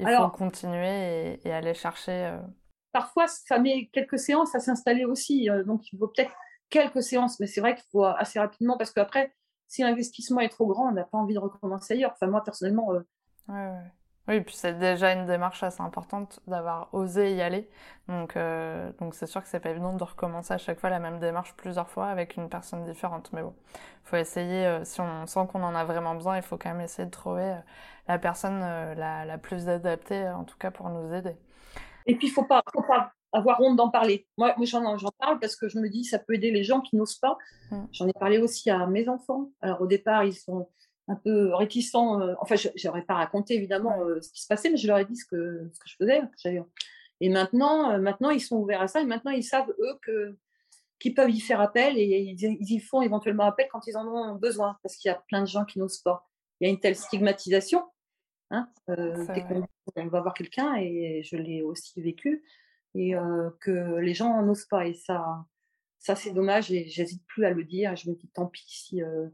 il 0.00 0.08
faut 0.08 0.28
continuer 0.28 0.88
et, 1.44 1.48
et 1.48 1.52
aller 1.52 1.74
chercher. 1.74 2.12
euh, 2.12 2.38
Parfois, 2.98 3.28
ça 3.28 3.60
met 3.60 3.86
quelques 3.92 4.18
séances 4.18 4.56
à 4.56 4.58
s'installer 4.58 5.04
aussi. 5.04 5.48
euh, 5.48 5.62
donc, 5.62 5.92
il 5.92 5.98
faut 6.00 6.08
peut-être 6.08 6.32
quelques 6.68 7.00
séances, 7.00 7.38
mais 7.38 7.46
c'est 7.46 7.60
vrai 7.60 7.76
qu'il 7.76 7.84
faut 7.92 8.04
assez 8.04 8.40
rapidement 8.40 8.76
parce 8.76 8.90
qu'après, 8.90 9.32
si 9.68 9.82
l'investissement 9.82 10.40
est 10.40 10.48
trop 10.48 10.66
grand, 10.66 10.88
on 10.88 10.92
n'a 10.92 11.04
pas 11.04 11.16
envie 11.16 11.34
de 11.34 11.38
recommencer 11.38 11.94
ailleurs. 11.94 12.10
Enfin, 12.14 12.26
moi, 12.26 12.42
personnellement, 12.42 12.92
euh. 12.92 13.80
Oui, 14.26 14.40
puis 14.40 14.56
c'est 14.56 14.76
déjà 14.78 15.12
une 15.12 15.26
démarche 15.26 15.62
assez 15.62 15.80
importante 15.80 16.40
d'avoir 16.48 16.92
osé 16.92 17.36
y 17.36 17.40
aller. 17.40 17.70
Donc, 18.08 18.36
euh, 18.36 18.90
donc 18.98 19.14
c'est 19.14 19.26
sûr 19.26 19.42
que 19.42 19.48
c'est 19.48 19.60
pas 19.60 19.70
évident 19.70 19.92
de 19.94 20.02
recommencer 20.04 20.52
à 20.54 20.58
chaque 20.58 20.80
fois 20.80 20.90
la 20.90 20.98
même 20.98 21.20
démarche 21.20 21.54
plusieurs 21.54 21.88
fois 21.88 22.08
avec 22.08 22.36
une 22.36 22.48
personne 22.48 22.84
différente. 22.84 23.32
Mais 23.32 23.42
bon, 23.42 23.54
faut 24.02 24.16
essayer, 24.16 24.66
euh, 24.66 24.84
si 24.84 25.00
on 25.00 25.24
sent 25.28 25.46
qu'on 25.52 25.62
en 25.62 25.74
a 25.76 25.84
vraiment 25.84 26.16
besoin, 26.16 26.36
il 26.36 26.42
faut 26.42 26.58
quand 26.58 26.70
même 26.70 26.80
essayer 26.80 27.06
de 27.06 27.12
trouver 27.12 27.58
la 28.08 28.18
personne 28.18 28.60
la, 28.60 29.24
la 29.24 29.38
plus 29.38 29.68
adaptée, 29.68 30.28
en 30.28 30.42
tout 30.44 30.58
cas 30.58 30.72
pour 30.72 30.88
nous 30.90 31.14
aider. 31.14 31.36
Et 32.08 32.16
puis, 32.16 32.26
il 32.26 32.30
ne 32.30 32.34
faut 32.34 32.44
pas, 32.44 32.62
faut 32.72 32.82
pas 32.82 33.12
avoir 33.32 33.60
honte 33.60 33.76
d'en 33.76 33.90
parler. 33.90 34.26
Moi, 34.36 34.54
moi 34.56 34.66
j'en, 34.66 35.10
parle 35.18 35.38
parce 35.38 35.54
que 35.54 35.68
je 35.68 35.78
me 35.78 35.88
dis 35.88 36.04
ça 36.04 36.18
peut 36.18 36.34
aider 36.34 36.50
les 36.50 36.64
gens 36.64 36.80
qui 36.80 36.96
n'osent 36.96 37.18
pas. 37.18 37.36
Mm. 37.70 37.84
J'en 37.92 38.08
ai 38.08 38.12
parlé 38.14 38.38
aussi 38.38 38.70
à 38.70 38.86
mes 38.86 39.08
enfants. 39.08 39.50
Alors, 39.60 39.82
au 39.82 39.86
départ, 39.86 40.24
ils 40.24 40.34
sont 40.34 40.68
un 41.08 41.16
peu 41.16 41.54
réticents. 41.54 42.20
euh, 42.20 42.34
enfin, 42.40 42.56
je 42.56 42.68
n'aurais 42.86 43.02
pas 43.02 43.14
raconté 43.14 43.54
évidemment 43.54 44.00
euh, 44.02 44.20
ce 44.20 44.32
qui 44.32 44.42
se 44.42 44.46
passait, 44.46 44.70
mais 44.70 44.76
je 44.76 44.86
leur 44.86 44.98
ai 44.98 45.04
dit 45.04 45.16
ce 45.16 45.26
que, 45.26 45.70
ce 45.72 45.78
que 45.78 45.88
je 45.88 45.96
faisais. 45.96 46.22
que 46.42 46.48
Et 47.20 47.28
maintenant, 47.28 47.92
euh, 47.92 47.98
maintenant, 47.98 48.30
ils 48.30 48.40
sont 48.40 48.56
ouverts 48.56 48.82
à 48.82 48.88
ça. 48.88 49.00
Et 49.00 49.06
maintenant, 49.06 49.30
ils 49.30 49.44
savent, 49.44 49.70
eux, 49.78 49.98
que 50.02 50.36
qu'ils 50.98 51.14
peuvent 51.14 51.30
y 51.30 51.38
faire 51.38 51.60
appel 51.60 51.96
et 51.96 52.02
ils, 52.02 52.42
ils 52.42 52.72
y 52.72 52.80
font 52.80 53.02
éventuellement 53.02 53.44
appel 53.44 53.68
quand 53.70 53.86
ils 53.86 53.96
en 53.96 54.04
ont 54.08 54.34
besoin. 54.34 54.76
Parce 54.82 54.96
qu'il 54.96 55.08
y 55.08 55.12
a 55.12 55.22
plein 55.28 55.42
de 55.42 55.46
gens 55.46 55.64
qui 55.64 55.78
n'osent 55.78 56.02
pas. 56.02 56.26
Il 56.60 56.66
y 56.66 56.70
a 56.70 56.72
une 56.72 56.80
telle 56.80 56.96
stigmatisation. 56.96 57.84
Hein, 58.50 58.70
euh, 58.88 59.26
dès 59.34 59.42
qu'on 59.42 59.68
on 59.96 60.06
va 60.06 60.20
voir 60.22 60.32
quelqu'un, 60.34 60.74
et 60.76 61.22
je 61.22 61.36
l'ai 61.36 61.62
aussi 61.62 62.00
vécu, 62.00 62.42
et 62.94 63.14
euh, 63.14 63.50
que 63.60 63.96
les 63.98 64.14
gens 64.14 64.42
n'osent 64.42 64.64
pas. 64.66 64.86
Et 64.86 64.94
ça, 64.94 65.44
ça 65.98 66.14
c'est 66.14 66.32
dommage, 66.32 66.72
et 66.72 66.88
j'hésite 66.88 67.24
plus 67.26 67.44
à 67.44 67.50
le 67.50 67.64
dire. 67.64 67.94
Je 67.96 68.10
me 68.10 68.14
dis, 68.14 68.28
tant 68.28 68.46
pis 68.46 68.64
si. 68.66 69.02
euh, 69.02 69.28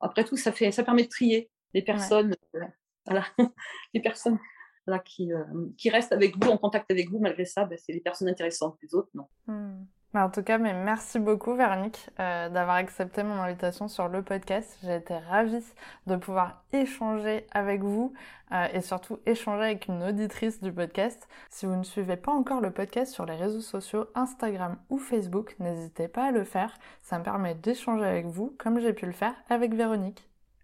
Après 0.00 0.24
tout, 0.24 0.36
ça, 0.36 0.52
fait, 0.52 0.70
ça 0.70 0.82
permet 0.84 1.04
de 1.04 1.08
trier 1.08 1.50
les 1.72 1.82
personnes, 1.82 2.36
euh, 2.54 2.60
voilà, 3.06 3.24
les 3.94 4.00
personnes 4.02 4.38
voilà, 4.86 5.00
qui, 5.00 5.30
qui 5.78 5.88
restent 5.90 6.12
avec 6.12 6.36
vous, 6.36 6.50
en 6.50 6.58
contact 6.58 6.90
avec 6.90 7.08
vous, 7.08 7.20
malgré 7.20 7.44
ça, 7.44 7.64
ben, 7.64 7.78
c'est 7.78 7.92
les 7.92 8.00
personnes 8.00 8.28
intéressantes. 8.28 8.76
Les 8.82 8.94
autres, 8.94 9.10
non. 9.14 9.28
Hmm. 9.46 9.84
Bah, 10.12 10.26
en 10.26 10.30
tout 10.30 10.42
cas, 10.42 10.58
mais 10.58 10.74
merci 10.74 11.18
beaucoup 11.18 11.54
Véronique 11.54 12.10
euh, 12.20 12.50
d'avoir 12.50 12.76
accepté 12.76 13.22
mon 13.22 13.40
invitation 13.40 13.88
sur 13.88 14.08
le 14.08 14.22
podcast. 14.22 14.76
J'ai 14.82 14.96
été 14.96 15.16
ravie 15.16 15.64
de 16.06 16.16
pouvoir 16.16 16.62
échanger 16.74 17.46
avec 17.52 17.80
vous 17.82 18.12
euh, 18.52 18.66
et 18.74 18.82
surtout 18.82 19.20
échanger 19.24 19.62
avec 19.64 19.86
une 19.86 20.02
auditrice 20.02 20.60
du 20.60 20.70
podcast. 20.70 21.26
Si 21.48 21.64
vous 21.64 21.76
ne 21.76 21.82
suivez 21.82 22.16
pas 22.16 22.32
encore 22.32 22.60
le 22.60 22.70
podcast 22.70 23.10
sur 23.10 23.24
les 23.24 23.36
réseaux 23.36 23.62
sociaux, 23.62 24.06
Instagram 24.14 24.76
ou 24.90 24.98
Facebook, 24.98 25.56
n'hésitez 25.60 26.08
pas 26.08 26.26
à 26.26 26.30
le 26.30 26.44
faire. 26.44 26.74
Ça 27.00 27.18
me 27.18 27.24
permet 27.24 27.54
d'échanger 27.54 28.04
avec 28.04 28.26
vous 28.26 28.54
comme 28.58 28.80
j'ai 28.80 28.92
pu 28.92 29.06
le 29.06 29.12
faire 29.12 29.34
avec 29.48 29.72
Véronique. 29.72 30.31